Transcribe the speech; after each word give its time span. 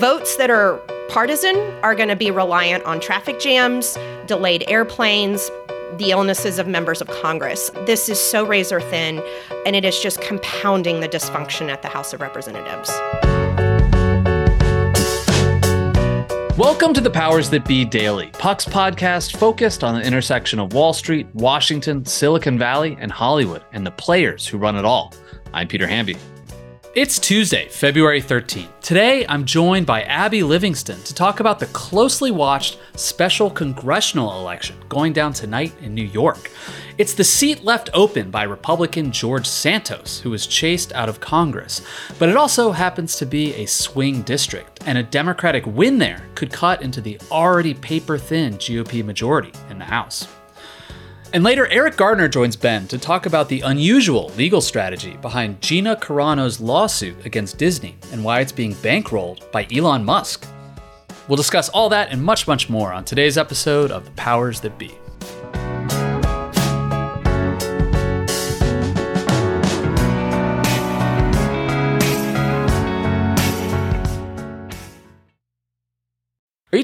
Votes 0.00 0.34
that 0.38 0.50
are 0.50 0.78
partisan 1.08 1.54
are 1.84 1.94
going 1.94 2.08
to 2.08 2.16
be 2.16 2.28
reliant 2.28 2.82
on 2.82 2.98
traffic 2.98 3.38
jams, 3.38 3.96
delayed 4.26 4.64
airplanes, 4.66 5.48
the 5.98 6.10
illnesses 6.10 6.58
of 6.58 6.66
members 6.66 7.00
of 7.00 7.06
Congress. 7.22 7.70
This 7.86 8.08
is 8.08 8.18
so 8.18 8.44
razor 8.44 8.80
thin, 8.80 9.22
and 9.64 9.76
it 9.76 9.84
is 9.84 10.00
just 10.00 10.20
compounding 10.20 10.98
the 10.98 11.08
dysfunction 11.08 11.70
at 11.70 11.82
the 11.82 11.88
House 11.88 12.12
of 12.12 12.20
Representatives. 12.20 12.88
Welcome 16.58 16.92
to 16.94 17.00
the 17.00 17.12
Powers 17.12 17.48
That 17.50 17.64
Be 17.64 17.84
Daily, 17.84 18.30
Puck's 18.32 18.64
podcast 18.64 19.36
focused 19.36 19.84
on 19.84 19.94
the 19.94 20.04
intersection 20.04 20.58
of 20.58 20.72
Wall 20.72 20.92
Street, 20.92 21.28
Washington, 21.34 22.04
Silicon 22.04 22.58
Valley, 22.58 22.96
and 22.98 23.12
Hollywood, 23.12 23.62
and 23.72 23.86
the 23.86 23.92
players 23.92 24.44
who 24.44 24.58
run 24.58 24.74
it 24.74 24.84
all. 24.84 25.14
I'm 25.52 25.68
Peter 25.68 25.86
Hamby. 25.86 26.16
It's 26.94 27.18
Tuesday, 27.18 27.66
February 27.70 28.22
13th. 28.22 28.68
Today, 28.80 29.26
I'm 29.28 29.44
joined 29.44 29.84
by 29.84 30.02
Abby 30.02 30.44
Livingston 30.44 31.02
to 31.02 31.12
talk 31.12 31.40
about 31.40 31.58
the 31.58 31.66
closely 31.66 32.30
watched 32.30 32.78
special 32.94 33.50
congressional 33.50 34.38
election 34.38 34.76
going 34.88 35.12
down 35.12 35.32
tonight 35.32 35.74
in 35.82 35.92
New 35.92 36.04
York. 36.04 36.52
It's 36.96 37.12
the 37.12 37.24
seat 37.24 37.64
left 37.64 37.90
open 37.94 38.30
by 38.30 38.44
Republican 38.44 39.10
George 39.10 39.44
Santos, 39.44 40.20
who 40.20 40.30
was 40.30 40.46
chased 40.46 40.92
out 40.92 41.08
of 41.08 41.18
Congress. 41.18 41.80
But 42.20 42.28
it 42.28 42.36
also 42.36 42.70
happens 42.70 43.16
to 43.16 43.26
be 43.26 43.54
a 43.54 43.66
swing 43.66 44.22
district, 44.22 44.84
and 44.86 44.96
a 44.96 45.02
Democratic 45.02 45.66
win 45.66 45.98
there 45.98 46.24
could 46.36 46.52
cut 46.52 46.80
into 46.80 47.00
the 47.00 47.18
already 47.28 47.74
paper 47.74 48.18
thin 48.18 48.54
GOP 48.54 49.04
majority 49.04 49.50
in 49.68 49.80
the 49.80 49.84
House. 49.84 50.28
And 51.34 51.42
later, 51.42 51.66
Eriq 51.66 51.96
Gardner 51.96 52.28
joins 52.28 52.54
Ben 52.54 52.86
to 52.86 52.96
talk 52.96 53.26
about 53.26 53.48
the 53.48 53.62
unusual 53.62 54.30
legal 54.36 54.60
strategy 54.60 55.16
behind 55.16 55.60
Gina 55.60 55.96
Carano's 55.96 56.60
lawsuit 56.60 57.26
against 57.26 57.58
Disney 57.58 57.96
and 58.12 58.22
why 58.22 58.38
it's 58.38 58.52
being 58.52 58.72
bankrolled 58.76 59.50
by 59.50 59.66
Elon 59.74 60.04
Musk. 60.04 60.46
We'll 61.26 61.34
discuss 61.34 61.68
all 61.70 61.88
that 61.88 62.12
and 62.12 62.22
much, 62.22 62.46
much 62.46 62.70
more 62.70 62.92
on 62.92 63.04
today's 63.04 63.36
episode 63.36 63.90
of 63.90 64.04
The 64.04 64.12
Powers 64.12 64.60
That 64.60 64.78
Be. 64.78 64.92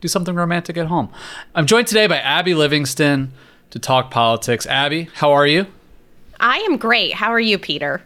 Do 0.00 0.08
something 0.08 0.34
romantic 0.34 0.76
at 0.76 0.86
home. 0.86 1.10
I'm 1.54 1.66
joined 1.66 1.86
today 1.86 2.06
by 2.06 2.18
Abby 2.18 2.54
Livingston 2.54 3.32
to 3.70 3.78
talk 3.78 4.10
politics. 4.10 4.66
Abby, 4.66 5.08
how 5.14 5.32
are 5.32 5.46
you? 5.46 5.66
I 6.40 6.58
am 6.58 6.76
great. 6.76 7.14
How 7.14 7.30
are 7.30 7.40
you, 7.40 7.58
Peter? 7.58 8.02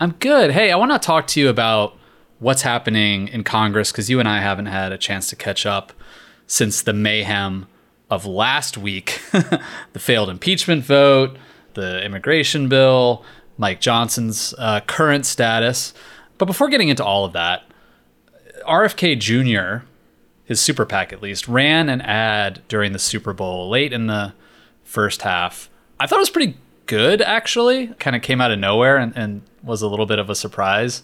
I'm 0.00 0.12
good. 0.12 0.50
Hey, 0.50 0.72
I 0.72 0.76
want 0.76 0.92
to 0.92 0.98
talk 0.98 1.26
to 1.28 1.40
you 1.40 1.48
about 1.48 1.96
what's 2.38 2.62
happening 2.62 3.28
in 3.28 3.44
Congress 3.44 3.92
because 3.92 4.10
you 4.10 4.20
and 4.20 4.28
I 4.28 4.40
haven't 4.40 4.66
had 4.66 4.90
a 4.92 4.98
chance 4.98 5.28
to 5.30 5.36
catch 5.36 5.66
up 5.66 5.92
since 6.46 6.82
the 6.82 6.92
mayhem 6.92 7.66
of 8.10 8.26
last 8.26 8.76
week 8.76 9.20
the 9.32 9.98
failed 9.98 10.28
impeachment 10.28 10.84
vote, 10.84 11.36
the 11.74 12.04
immigration 12.04 12.68
bill, 12.68 13.24
Mike 13.56 13.80
Johnson's 13.80 14.54
uh, 14.58 14.80
current 14.80 15.26
status. 15.26 15.94
But 16.38 16.46
before 16.46 16.68
getting 16.68 16.88
into 16.88 17.04
all 17.04 17.24
of 17.24 17.32
that, 17.32 17.62
RFK 18.66 19.18
Jr., 19.18 19.86
his 20.44 20.60
super 20.60 20.84
PAC 20.84 21.12
at 21.12 21.22
least, 21.22 21.48
ran 21.48 21.88
an 21.88 22.00
ad 22.00 22.62
during 22.68 22.92
the 22.92 22.98
Super 22.98 23.32
Bowl 23.32 23.68
late 23.68 23.92
in 23.92 24.06
the 24.06 24.34
first 24.82 25.22
half. 25.22 25.70
I 25.98 26.06
thought 26.06 26.16
it 26.16 26.20
was 26.20 26.30
pretty 26.30 26.56
good, 26.86 27.22
actually. 27.22 27.88
Kind 27.98 28.16
of 28.16 28.22
came 28.22 28.40
out 28.40 28.50
of 28.50 28.58
nowhere 28.58 28.96
and, 28.96 29.16
and 29.16 29.42
was 29.62 29.82
a 29.82 29.88
little 29.88 30.06
bit 30.06 30.18
of 30.18 30.28
a 30.28 30.34
surprise. 30.34 31.02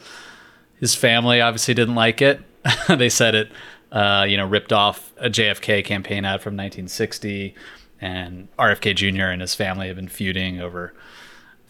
His 0.78 0.94
family 0.94 1.40
obviously 1.40 1.74
didn't 1.74 1.94
like 1.94 2.20
it. 2.20 2.40
they 2.88 3.08
said 3.08 3.34
it, 3.34 3.50
uh, 3.92 4.26
you 4.28 4.36
know, 4.36 4.46
ripped 4.46 4.72
off 4.72 5.12
a 5.16 5.30
JFK 5.30 5.84
campaign 5.84 6.24
ad 6.24 6.42
from 6.42 6.54
1960, 6.54 7.54
and 8.00 8.48
RFK 8.58 8.94
Jr. 8.94 9.24
and 9.24 9.40
his 9.40 9.54
family 9.54 9.86
have 9.88 9.96
been 9.96 10.08
feuding 10.08 10.60
over 10.60 10.94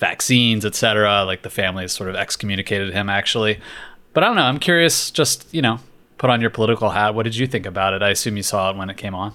vaccines, 0.00 0.64
etc. 0.64 1.24
Like 1.24 1.42
the 1.42 1.50
family 1.50 1.84
has 1.84 1.92
sort 1.92 2.08
of 2.08 2.16
excommunicated 2.16 2.92
him, 2.92 3.08
actually. 3.08 3.60
But 4.12 4.24
I 4.24 4.26
don't 4.26 4.36
know. 4.36 4.42
I'm 4.42 4.58
curious. 4.58 5.10
Just 5.10 5.46
you 5.54 5.62
know, 5.62 5.78
put 6.18 6.30
on 6.30 6.40
your 6.40 6.50
political 6.50 6.90
hat. 6.90 7.14
What 7.14 7.22
did 7.22 7.36
you 7.36 7.46
think 7.46 7.66
about 7.66 7.94
it? 7.94 8.02
I 8.02 8.08
assume 8.08 8.36
you 8.36 8.42
saw 8.42 8.70
it 8.70 8.76
when 8.76 8.90
it 8.90 8.96
came 8.96 9.14
on. 9.14 9.34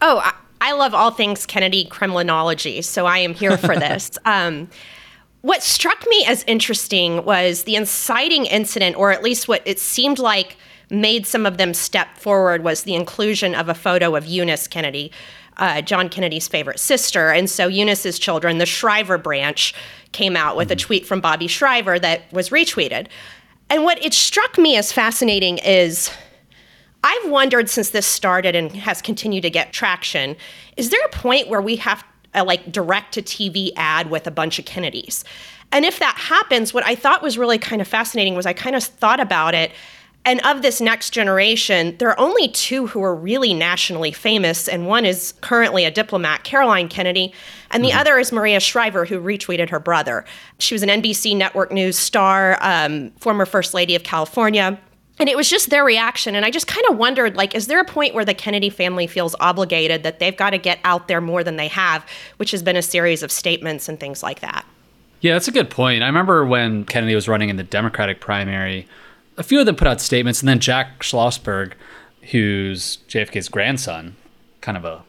Oh, 0.00 0.18
I, 0.24 0.32
I 0.60 0.72
love 0.72 0.94
all 0.94 1.10
things 1.10 1.44
Kennedy 1.44 1.84
Kremlinology, 1.84 2.82
so 2.82 3.04
I 3.04 3.18
am 3.18 3.34
here 3.34 3.58
for 3.58 3.76
this. 3.76 4.18
Um, 4.24 4.68
what 5.42 5.62
struck 5.62 6.06
me 6.08 6.24
as 6.26 6.44
interesting 6.46 7.24
was 7.24 7.64
the 7.64 7.74
inciting 7.74 8.44
incident, 8.44 8.96
or 8.96 9.10
at 9.10 9.22
least 9.22 9.48
what 9.48 9.62
it 9.64 9.78
seemed 9.78 10.18
like 10.18 10.56
made 10.90 11.26
some 11.26 11.46
of 11.46 11.56
them 11.56 11.72
step 11.72 12.18
forward, 12.18 12.62
was 12.62 12.82
the 12.82 12.94
inclusion 12.94 13.54
of 13.54 13.68
a 13.68 13.74
photo 13.74 14.14
of 14.14 14.26
Eunice 14.26 14.68
Kennedy, 14.68 15.10
uh, 15.60 15.80
John 15.82 16.08
Kennedy's 16.08 16.48
favorite 16.48 16.80
sister. 16.80 17.30
And 17.30 17.48
so 17.48 17.68
Eunice's 17.68 18.18
children, 18.18 18.58
the 18.58 18.66
Shriver 18.66 19.18
branch, 19.18 19.74
came 20.12 20.36
out 20.36 20.56
with 20.56 20.68
mm-hmm. 20.68 20.72
a 20.72 20.76
tweet 20.76 21.06
from 21.06 21.20
Bobby 21.20 21.46
Shriver 21.46 21.98
that 22.00 22.32
was 22.32 22.48
retweeted. 22.48 23.06
And 23.68 23.84
what 23.84 24.04
it 24.04 24.12
struck 24.12 24.58
me 24.58 24.76
as 24.76 24.90
fascinating 24.90 25.58
is 25.58 26.10
I've 27.04 27.30
wondered 27.30 27.70
since 27.70 27.90
this 27.90 28.06
started 28.06 28.56
and 28.56 28.72
has 28.72 29.00
continued 29.00 29.42
to 29.42 29.50
get 29.50 29.72
traction, 29.72 30.36
is 30.76 30.90
there 30.90 31.00
a 31.04 31.10
point 31.10 31.48
where 31.48 31.62
we 31.62 31.76
have 31.76 32.04
a 32.34 32.42
like 32.42 32.72
direct 32.72 33.14
to 33.14 33.22
TV 33.22 33.70
ad 33.76 34.10
with 34.10 34.26
a 34.26 34.30
bunch 34.30 34.58
of 34.58 34.64
Kennedys? 34.64 35.24
And 35.72 35.84
if 35.84 35.98
that 36.00 36.16
happens, 36.16 36.74
what 36.74 36.84
I 36.84 36.94
thought 36.94 37.22
was 37.22 37.38
really 37.38 37.58
kind 37.58 37.80
of 37.80 37.86
fascinating 37.86 38.34
was 38.34 38.44
I 38.44 38.52
kind 38.52 38.74
of 38.74 38.82
thought 38.82 39.20
about 39.20 39.54
it. 39.54 39.70
And 40.24 40.40
of 40.44 40.60
this 40.60 40.80
next 40.82 41.10
generation, 41.10 41.96
there 41.98 42.10
are 42.10 42.20
only 42.20 42.48
two 42.48 42.86
who 42.86 43.02
are 43.02 43.14
really 43.14 43.54
nationally 43.54 44.12
famous, 44.12 44.68
and 44.68 44.86
one 44.86 45.06
is 45.06 45.32
currently 45.40 45.86
a 45.86 45.90
diplomat, 45.90 46.44
Caroline 46.44 46.88
Kennedy, 46.88 47.32
and 47.70 47.82
the 47.82 47.90
mm-hmm. 47.90 48.00
other 48.00 48.18
is 48.18 48.30
Maria 48.30 48.60
Shriver, 48.60 49.06
who 49.06 49.18
retweeted 49.18 49.70
her 49.70 49.80
brother. 49.80 50.26
She 50.58 50.74
was 50.74 50.82
an 50.82 50.90
NBC 50.90 51.36
Network 51.36 51.72
News 51.72 51.98
star, 51.98 52.58
um, 52.60 53.10
former 53.12 53.46
First 53.46 53.72
Lady 53.72 53.94
of 53.94 54.02
California. 54.02 54.78
And 55.18 55.28
it 55.28 55.36
was 55.36 55.50
just 55.50 55.68
their 55.68 55.84
reaction. 55.84 56.34
And 56.34 56.46
I 56.46 56.50
just 56.50 56.66
kind 56.66 56.84
of 56.88 56.96
wondered 56.96 57.36
like, 57.36 57.54
is 57.54 57.66
there 57.66 57.78
a 57.78 57.84
point 57.84 58.14
where 58.14 58.24
the 58.24 58.32
Kennedy 58.32 58.70
family 58.70 59.06
feels 59.06 59.36
obligated 59.38 60.02
that 60.02 60.18
they've 60.18 60.36
got 60.36 60.50
to 60.50 60.58
get 60.58 60.80
out 60.82 61.08
there 61.08 61.20
more 61.20 61.44
than 61.44 61.56
they 61.56 61.68
have, 61.68 62.06
which 62.38 62.50
has 62.52 62.62
been 62.62 62.76
a 62.76 62.82
series 62.82 63.22
of 63.22 63.30
statements 63.30 63.86
and 63.86 64.00
things 64.00 64.22
like 64.22 64.40
that? 64.40 64.64
Yeah, 65.20 65.34
that's 65.34 65.48
a 65.48 65.52
good 65.52 65.68
point. 65.68 66.02
I 66.02 66.06
remember 66.06 66.46
when 66.46 66.86
Kennedy 66.86 67.14
was 67.14 67.28
running 67.28 67.50
in 67.50 67.56
the 67.56 67.62
Democratic 67.62 68.20
primary, 68.20 68.88
a 69.40 69.42
few 69.42 69.58
of 69.58 69.66
them 69.66 69.74
put 69.74 69.88
out 69.88 70.02
statements, 70.02 70.40
and 70.40 70.48
then 70.48 70.60
Jack 70.60 71.00
Schlossberg, 71.00 71.72
who's 72.30 72.98
JFK's 73.08 73.48
grandson, 73.48 74.16
kind 74.60 74.76
of 74.76 74.84
a 74.84 75.02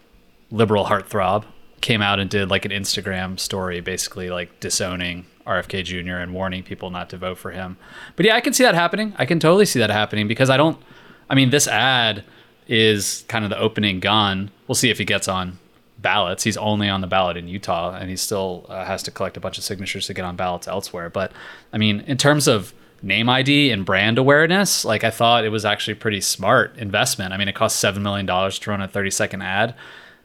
liberal 0.50 0.86
heartthrob, 0.86 1.44
came 1.82 2.02
out 2.02 2.20
and 2.20 2.30
did 2.30 2.50
like 2.50 2.64
an 2.64 2.72
Instagram 2.72 3.38
story, 3.38 3.82
basically 3.82 4.30
like 4.30 4.62
disowning 4.62 5.26
RFK 5.46 5.84
Jr. 5.84 6.16
and 6.16 6.34
warning 6.34 6.64
people 6.64 6.90
not 6.92 7.10
to 7.10 7.18
vote 7.18 7.38
for 7.40 7.52
him. 7.52 7.76
But 8.16 8.26
yeah, 8.26 8.36
I 8.36 8.40
can 8.40 8.54
see 8.54 8.64
that 8.64 8.74
happening. 8.74 9.14
I 9.18 9.26
can 9.26 9.38
totally 9.40 9.66
see 9.66 9.80
that 9.80 9.90
happening 9.90 10.30
because 10.30 10.50
I 10.50 10.56
don't. 10.56 10.82
I 11.30 11.36
mean, 11.36 11.50
this 11.50 11.68
ad 11.68 12.24
is 12.68 13.26
kind 13.28 13.44
of 13.44 13.50
the 13.50 13.60
opening 13.60 14.00
gun. 14.00 14.50
We'll 14.68 14.76
see 14.76 14.90
if 14.90 14.98
he 14.98 15.04
gets 15.06 15.28
on 15.28 15.60
ballots. 15.98 16.44
He's 16.44 16.58
only 16.58 16.88
on 16.88 17.02
the 17.02 17.08
ballot 17.08 17.36
in 17.36 17.50
Utah, 17.50 17.94
and 17.96 18.10
he 18.10 18.16
still 18.16 18.66
uh, 18.70 18.86
has 18.86 19.04
to 19.04 19.12
collect 19.12 19.36
a 19.36 19.42
bunch 19.42 19.58
of 19.58 19.66
signatures 19.66 20.08
to 20.08 20.14
get 20.14 20.24
on 20.24 20.38
ballots 20.38 20.70
elsewhere. 20.70 21.10
But 21.10 21.34
I 21.74 21.78
mean, 21.78 22.00
in 22.02 22.16
terms 22.16 22.48
of 22.48 22.74
name 23.04 23.30
ID 23.30 23.72
and 23.72 23.86
brand 23.86 24.18
awareness, 24.18 24.86
like 24.86 25.04
I 25.04 25.10
thought 25.10 25.46
it 25.46 25.50
was 25.50 25.66
actually 25.66 25.96
pretty 25.96 26.22
smart 26.22 26.78
investment. 26.78 27.34
I 27.34 27.38
mean, 27.38 27.48
it 27.48 27.56
cost 27.56 27.78
seven 27.78 28.04
million 28.04 28.26
dollars 28.26 28.60
to 28.60 28.70
run 28.70 28.82
a 28.82 28.88
thirty 28.88 29.12
second 29.12 29.42
ad, 29.42 29.76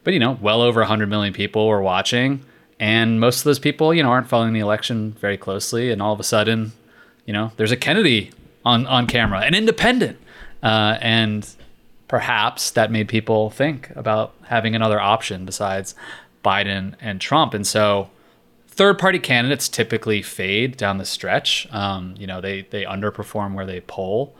but 0.03 0.13
you 0.13 0.19
know, 0.19 0.37
well 0.41 0.61
over 0.61 0.83
hundred 0.83 1.09
million 1.09 1.33
people 1.33 1.67
were 1.67 1.81
watching, 1.81 2.43
and 2.79 3.19
most 3.19 3.39
of 3.39 3.43
those 3.45 3.59
people, 3.59 3.93
you 3.93 4.03
know, 4.03 4.09
aren't 4.09 4.27
following 4.27 4.53
the 4.53 4.59
election 4.59 5.13
very 5.13 5.37
closely, 5.37 5.91
and 5.91 6.01
all 6.01 6.13
of 6.13 6.19
a 6.19 6.23
sudden, 6.23 6.71
you 7.25 7.33
know, 7.33 7.51
there's 7.57 7.71
a 7.71 7.77
Kennedy 7.77 8.31
on 8.63 8.85
on 8.87 9.07
camera, 9.07 9.39
an 9.41 9.53
independent, 9.53 10.17
uh, 10.61 10.97
and 11.01 11.47
perhaps 12.07 12.71
that 12.71 12.91
made 12.91 13.07
people 13.07 13.49
think 13.49 13.89
about 13.95 14.33
having 14.43 14.75
another 14.75 14.99
option 14.99 15.45
besides 15.45 15.93
Biden 16.43 16.95
and 17.01 17.19
Trump. 17.19 17.53
And 17.53 17.67
so 17.67 18.09
third 18.77 18.99
party 18.99 19.19
candidates 19.19 19.67
typically 19.67 20.21
fade 20.21 20.77
down 20.77 20.99
the 20.99 21.05
stretch. 21.05 21.67
Um, 21.71 22.13
you 22.17 22.27
know, 22.27 22.39
they, 22.39 22.61
they 22.61 22.83
underperform 22.83 23.55
where 23.55 23.65
they 23.65 23.81
poll, 23.81 24.35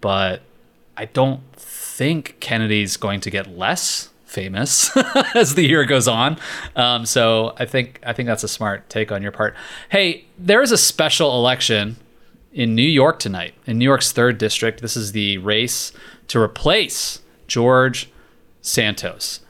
but 0.00 0.42
I 0.96 1.06
don't 1.06 1.40
think 1.54 2.36
Kennedy's 2.40 2.96
going 2.96 3.20
to 3.20 3.30
get 3.30 3.56
less 3.56 4.10
famous 4.24 4.94
as 5.34 5.54
the 5.54 5.66
year 5.66 5.84
goes 5.84 6.08
on. 6.08 6.36
Um, 6.74 7.06
so 7.06 7.54
I 7.58 7.64
think 7.64 8.00
I 8.04 8.12
think 8.12 8.26
that's 8.26 8.42
a 8.42 8.48
smart 8.48 8.90
take 8.90 9.12
on 9.12 9.22
your 9.22 9.32
part. 9.32 9.54
Hey, 9.88 10.26
there 10.36 10.62
is 10.62 10.72
a 10.72 10.78
special 10.78 11.36
election 11.36 11.96
in 12.52 12.74
New 12.74 12.82
York 12.82 13.18
tonight, 13.18 13.54
in 13.66 13.78
New 13.78 13.84
York's 13.84 14.10
third 14.10 14.36
district. 14.36 14.82
This 14.82 14.96
is 14.96 15.12
the 15.12 15.38
race 15.38 15.92
to 16.28 16.40
replace 16.40 17.20
George 17.46 18.10
Santos. 18.62 19.40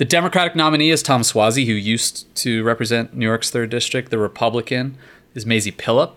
The 0.00 0.06
Democratic 0.06 0.56
nominee 0.56 0.88
is 0.88 1.02
Tom 1.02 1.20
Suozzi, 1.20 1.66
who 1.66 1.74
used 1.74 2.34
to 2.36 2.64
represent 2.64 3.14
New 3.14 3.26
York's 3.26 3.50
third 3.50 3.68
district. 3.68 4.10
The 4.10 4.16
Republican 4.16 4.96
is 5.34 5.44
Mazi 5.44 5.70
Pilip. 5.70 6.16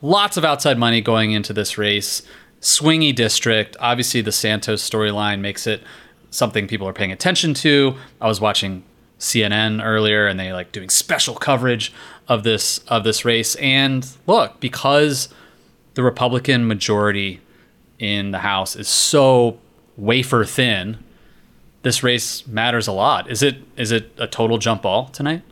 Lots 0.00 0.36
of 0.36 0.44
outside 0.44 0.78
money 0.78 1.00
going 1.00 1.32
into 1.32 1.52
this 1.52 1.76
race. 1.76 2.22
Swingy 2.60 3.12
district. 3.12 3.76
Obviously, 3.80 4.20
the 4.20 4.30
Santos 4.30 4.88
storyline 4.88 5.40
makes 5.40 5.66
it 5.66 5.82
something 6.30 6.68
people 6.68 6.86
are 6.86 6.92
paying 6.92 7.10
attention 7.10 7.52
to. 7.54 7.96
I 8.20 8.28
was 8.28 8.40
watching 8.40 8.84
CNN 9.18 9.84
earlier, 9.84 10.28
and 10.28 10.38
they 10.38 10.52
like 10.52 10.70
doing 10.70 10.88
special 10.88 11.34
coverage 11.34 11.92
of 12.28 12.44
this 12.44 12.78
of 12.86 13.02
this 13.02 13.24
race. 13.24 13.56
And 13.56 14.08
look, 14.28 14.60
because 14.60 15.30
the 15.94 16.04
Republican 16.04 16.68
majority 16.68 17.40
in 17.98 18.30
the 18.30 18.38
House 18.38 18.76
is 18.76 18.86
so 18.86 19.58
wafer 19.96 20.44
thin, 20.44 20.98
this 21.86 22.02
race 22.02 22.44
matters 22.48 22.88
a 22.88 22.92
lot. 22.92 23.30
Is 23.30 23.44
it 23.44 23.58
is 23.76 23.92
it 23.92 24.10
a 24.18 24.26
total 24.26 24.58
jump 24.58 24.82
ball 24.82 25.06
tonight? 25.08 25.42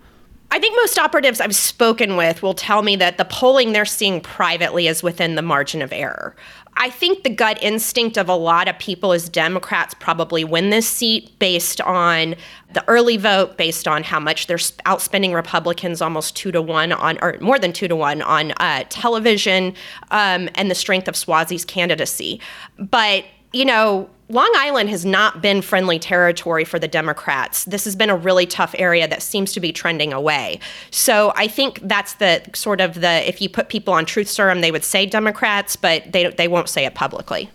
I 0.51 0.59
think 0.59 0.77
most 0.77 0.99
operatives 0.99 1.41
I've 1.41 1.55
spoken 1.55 2.17
with 2.17 2.43
will 2.43 2.55
tell 2.55 2.83
me 2.83 2.97
that 2.97 3.19
the 3.19 3.25
polling 3.25 3.73
they're 3.73 3.85
seeing 3.85 4.21
privately 4.21 4.89
is 4.89 5.03
within 5.03 5.37
the 5.37 5.43
margin 5.43 5.81
of 5.81 5.93
error. 5.93 6.35
I 6.77 6.91
think 6.91 7.23
the 7.23 7.31
gut 7.31 7.63
instinct 7.63 8.17
of 8.17 8.29
a 8.29 8.35
lot 8.35 8.67
of 8.67 8.77
people 8.81 9.13
is 9.13 9.29
Democrats 9.29 9.95
probably 9.95 10.43
win 10.43 10.71
this 10.71 10.89
seat 10.89 11.39
based 11.39 11.81
on 11.81 12.35
the 12.73 12.85
early 12.89 13.17
vote, 13.17 13.57
based 13.57 13.87
on 13.87 14.03
how 14.03 14.19
much 14.19 14.49
they're 14.49 14.57
outspending 14.57 15.35
Republicans 15.35 16.03
almost 16.03 16.35
two 16.35 16.51
to 16.51 16.61
one 16.61 16.91
on, 16.93 17.17
or 17.23 17.37
more 17.41 17.61
than 17.61 17.73
two 17.73 17.87
to 17.87 17.95
one 17.95 18.23
on 18.23 18.53
uh, 18.59 18.83
television, 18.89 19.73
um, 20.11 20.49
and 20.57 20.69
the 20.69 20.75
strength 20.75 21.07
of 21.07 21.15
Suozzi's 21.15 21.65
candidacy. 21.65 22.41
But 22.79 23.25
you 23.55 23.65
know, 23.65 24.09
Long 24.29 24.51
Island 24.56 24.89
has 24.89 25.05
not 25.05 25.43
been 25.43 25.61
friendly 25.61 25.99
territory 25.99 26.65
for 26.65 26.79
the 26.79 26.89
Democrats. 26.89 27.67
This 27.67 27.85
has 27.85 27.95
been 27.95 28.09
a 28.09 28.17
really 28.17 28.47
tough 28.47 28.75
area 28.79 29.06
that 29.06 29.23
seems 29.23 29.53
to 29.53 29.61
be 29.61 29.71
trending 29.71 30.12
away. 30.12 30.61
So 30.91 31.33
I 31.37 31.47
think 31.47 31.81
that's 31.83 32.15
the 32.15 32.43
sort 32.55 32.81
of 32.81 33.01
the 33.01 33.29
if 33.29 33.43
you 33.43 33.49
put 33.49 33.69
people 33.69 33.93
on 33.93 34.06
truth 34.06 34.29
serum, 34.29 34.62
they 34.62 34.73
would 34.73 34.85
say 34.85 35.05
Democrats, 35.05 35.77
but 35.77 36.11
they 36.12 36.29
they 36.29 36.49
won't 36.49 36.69
say 36.69 36.87
it 36.87 36.95
publicly. 36.95 37.51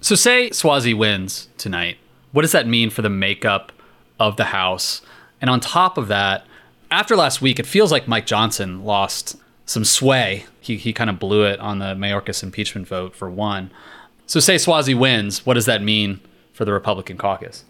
So 0.00 0.14
say 0.14 0.50
Suozzi 0.50 0.96
wins 0.96 1.48
tonight. 1.58 1.96
What 2.30 2.42
does 2.42 2.52
that 2.52 2.68
mean 2.68 2.90
for 2.90 3.02
the 3.02 3.10
makeup 3.10 3.72
of 4.20 4.36
the 4.36 4.44
House? 4.44 5.02
And 5.40 5.50
on 5.50 5.58
top 5.58 5.98
of 5.98 6.08
that, 6.08 6.46
after 6.90 7.16
last 7.16 7.42
week, 7.42 7.58
it 7.58 7.66
feels 7.66 7.90
like 7.90 8.06
Mike 8.06 8.26
Johnson 8.26 8.84
lost 8.84 9.36
some 9.64 9.84
sway. 9.84 10.46
He 10.60 10.76
he 10.76 10.92
kind 10.92 11.10
of 11.10 11.18
blew 11.18 11.44
it 11.44 11.58
on 11.58 11.80
the 11.80 11.94
Mayorkas 11.94 12.44
impeachment 12.44 12.86
vote 12.86 13.16
for 13.16 13.28
one. 13.28 13.72
So, 14.26 14.40
say 14.40 14.56
Suozzi 14.56 14.98
wins, 14.98 15.46
what 15.46 15.54
does 15.54 15.66
that 15.66 15.82
mean 15.82 16.20
for 16.52 16.64
the 16.64 16.72
Republican 16.72 17.16
caucus? 17.16 17.64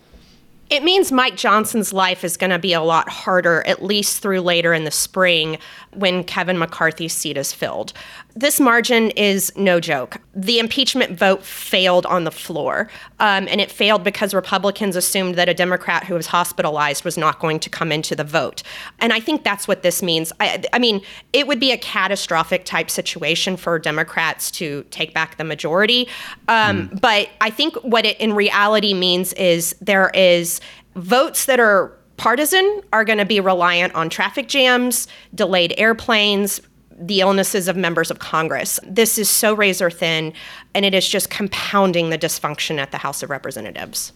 It 0.68 0.82
means 0.82 1.12
Mike 1.12 1.36
Johnson's 1.36 1.92
life 1.92 2.24
is 2.24 2.36
going 2.36 2.50
to 2.50 2.58
be 2.58 2.72
a 2.72 2.82
lot 2.82 3.08
harder, 3.08 3.64
at 3.66 3.84
least 3.84 4.20
through 4.20 4.40
later 4.40 4.74
in 4.74 4.84
the 4.84 4.90
spring 4.90 5.58
when 5.94 6.24
Kevin 6.24 6.58
McCarthy's 6.58 7.12
seat 7.12 7.36
is 7.36 7.52
filled. 7.52 7.92
This 8.34 8.60
margin 8.60 9.10
is 9.12 9.50
no 9.56 9.80
joke. 9.80 10.18
The 10.34 10.58
impeachment 10.58 11.18
vote 11.18 11.42
failed 11.42 12.04
on 12.04 12.24
the 12.24 12.30
floor, 12.30 12.90
um, 13.18 13.48
and 13.48 13.60
it 13.62 13.70
failed 13.70 14.04
because 14.04 14.34
Republicans 14.34 14.94
assumed 14.94 15.36
that 15.36 15.48
a 15.48 15.54
Democrat 15.54 16.04
who 16.04 16.14
was 16.14 16.26
hospitalized 16.26 17.04
was 17.04 17.16
not 17.16 17.38
going 17.38 17.60
to 17.60 17.70
come 17.70 17.90
into 17.90 18.14
the 18.14 18.24
vote. 18.24 18.62
And 18.98 19.12
I 19.12 19.20
think 19.20 19.42
that's 19.42 19.66
what 19.66 19.82
this 19.82 20.02
means. 20.02 20.32
I, 20.38 20.62
I 20.72 20.78
mean, 20.78 21.00
it 21.32 21.46
would 21.46 21.60
be 21.60 21.72
a 21.72 21.78
catastrophic 21.78 22.64
type 22.66 22.90
situation 22.90 23.56
for 23.56 23.78
Democrats 23.78 24.50
to 24.52 24.84
take 24.90 25.14
back 25.14 25.38
the 25.38 25.44
majority. 25.44 26.08
Um, 26.48 26.88
mm. 26.88 27.00
But 27.00 27.30
I 27.40 27.48
think 27.48 27.76
what 27.76 28.04
it 28.04 28.20
in 28.20 28.34
reality 28.34 28.92
means 28.92 29.32
is 29.34 29.74
there 29.80 30.10
is 30.12 30.55
votes 30.96 31.44
that 31.44 31.60
are 31.60 31.96
partisan 32.16 32.80
are 32.92 33.04
going 33.04 33.18
to 33.18 33.24
be 33.24 33.38
reliant 33.40 33.94
on 33.94 34.08
traffic 34.08 34.48
jams, 34.48 35.06
delayed 35.34 35.74
airplanes, 35.76 36.60
the 36.98 37.20
illnesses 37.20 37.68
of 37.68 37.76
members 37.76 38.10
of 38.10 38.18
Congress. 38.18 38.80
This 38.82 39.18
is 39.18 39.28
so 39.28 39.54
razor 39.54 39.90
thin, 39.90 40.32
and 40.74 40.84
it 40.84 40.94
is 40.94 41.08
just 41.08 41.30
compounding 41.30 42.10
the 42.10 42.18
dysfunction 42.18 42.78
at 42.78 42.90
the 42.90 42.98
House 42.98 43.22
of 43.22 43.30
Representatives. 43.30 44.12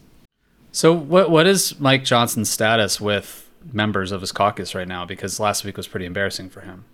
So, 0.72 0.92
what 0.92 1.30
what 1.30 1.46
is 1.46 1.78
Mike 1.78 2.04
Johnson's 2.04 2.48
status 2.48 3.00
with 3.00 3.48
members 3.72 4.12
of 4.12 4.20
his 4.20 4.32
caucus 4.32 4.74
right 4.74 4.88
now? 4.88 5.04
Because 5.04 5.38
last 5.38 5.64
week 5.64 5.76
was 5.76 5.88
pretty 5.88 6.06
embarrassing 6.06 6.48
for 6.48 6.60
him. 6.62 6.84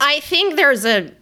I 0.00 0.20
think 0.20 0.56
there's 0.56 0.84
a 0.84 1.12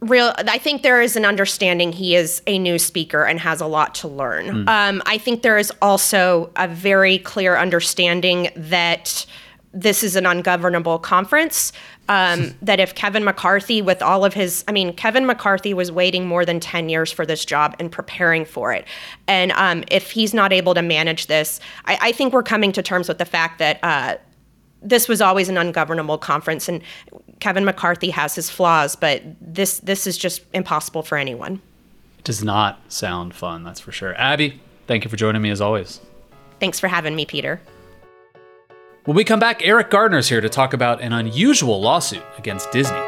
real 0.00 0.32
i 0.38 0.58
think 0.58 0.82
there 0.82 1.00
is 1.00 1.16
an 1.16 1.24
understanding 1.24 1.92
he 1.92 2.14
is 2.14 2.42
a 2.46 2.58
new 2.58 2.78
speaker 2.78 3.24
and 3.24 3.38
has 3.38 3.60
a 3.60 3.66
lot 3.66 3.94
to 3.94 4.08
learn 4.08 4.46
mm. 4.46 4.68
um, 4.68 5.02
i 5.06 5.18
think 5.18 5.42
there 5.42 5.58
is 5.58 5.72
also 5.82 6.50
a 6.56 6.66
very 6.66 7.18
clear 7.18 7.56
understanding 7.56 8.50
that 8.56 9.26
this 9.72 10.02
is 10.02 10.16
an 10.16 10.26
ungovernable 10.26 10.98
conference 10.98 11.72
um, 12.08 12.54
that 12.62 12.80
if 12.80 12.94
kevin 12.94 13.24
mccarthy 13.24 13.82
with 13.82 14.00
all 14.00 14.24
of 14.24 14.32
his 14.32 14.64
i 14.66 14.72
mean 14.72 14.92
kevin 14.94 15.26
mccarthy 15.26 15.74
was 15.74 15.92
waiting 15.92 16.26
more 16.26 16.46
than 16.46 16.60
10 16.60 16.88
years 16.88 17.12
for 17.12 17.26
this 17.26 17.44
job 17.44 17.76
and 17.78 17.92
preparing 17.92 18.46
for 18.46 18.72
it 18.72 18.86
and 19.26 19.52
um, 19.52 19.84
if 19.90 20.10
he's 20.10 20.32
not 20.32 20.50
able 20.50 20.72
to 20.72 20.82
manage 20.82 21.26
this 21.26 21.60
I, 21.84 21.98
I, 22.00 22.12
think 22.12 22.32
we're 22.32 22.42
coming 22.42 22.72
to 22.72 22.82
terms 22.82 23.06
with 23.06 23.18
the 23.18 23.26
fact 23.26 23.58
that 23.58 23.78
uh, 23.82 24.16
this 24.82 25.08
was 25.08 25.20
always 25.20 25.48
an 25.48 25.56
ungovernable 25.56 26.18
conference 26.18 26.68
and 26.68 26.82
Kevin 27.40 27.64
McCarthy 27.64 28.10
has 28.10 28.34
his 28.34 28.50
flaws, 28.50 28.96
but 28.96 29.22
this 29.40 29.78
this 29.80 30.06
is 30.06 30.16
just 30.16 30.42
impossible 30.52 31.02
for 31.02 31.16
anyone. 31.16 31.60
It 32.18 32.24
does 32.24 32.44
not 32.44 32.80
sound 32.92 33.34
fun, 33.34 33.64
that's 33.64 33.80
for 33.80 33.92
sure. 33.92 34.14
Abby, 34.16 34.60
thank 34.86 35.04
you 35.04 35.10
for 35.10 35.16
joining 35.16 35.40
me 35.40 35.50
as 35.50 35.60
always. 35.60 36.00
Thanks 36.60 36.78
for 36.78 36.88
having 36.88 37.16
me, 37.16 37.24
Peter. 37.24 37.60
When 39.04 39.16
we 39.16 39.24
come 39.24 39.40
back, 39.40 39.60
Eriq 39.60 39.88
Gardner's 39.88 40.28
here 40.28 40.42
to 40.42 40.48
talk 40.50 40.74
about 40.74 41.00
an 41.00 41.14
unusual 41.14 41.80
lawsuit 41.80 42.22
against 42.36 42.70
Disney. 42.70 43.00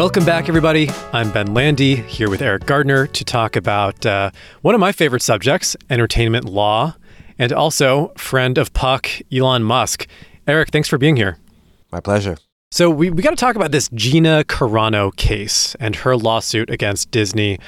Welcome 0.00 0.24
back, 0.24 0.48
everybody. 0.48 0.88
I'm 1.12 1.30
Ben 1.30 1.52
Landy 1.52 1.94
here 1.94 2.30
with 2.30 2.40
Eriq 2.40 2.64
Gardner 2.64 3.06
to 3.08 3.22
talk 3.22 3.54
about 3.54 4.06
uh, 4.06 4.30
one 4.62 4.74
of 4.74 4.80
my 4.80 4.92
favorite 4.92 5.20
subjects, 5.20 5.76
entertainment 5.90 6.46
law, 6.46 6.94
and 7.38 7.52
also 7.52 8.10
friend 8.16 8.56
of 8.56 8.72
Puck, 8.72 9.10
Elon 9.30 9.62
Musk. 9.62 10.06
Eriq, 10.48 10.70
thanks 10.70 10.88
for 10.88 10.96
being 10.96 11.16
here. 11.16 11.36
My 11.92 12.00
pleasure. 12.00 12.38
So, 12.70 12.88
we, 12.88 13.10
we 13.10 13.22
got 13.22 13.28
to 13.28 13.36
talk 13.36 13.56
about 13.56 13.72
this 13.72 13.90
Gina 13.92 14.42
Carano 14.44 15.14
case 15.14 15.74
and 15.78 15.94
her 15.96 16.16
lawsuit 16.16 16.70
against 16.70 17.10
Disney. 17.10 17.58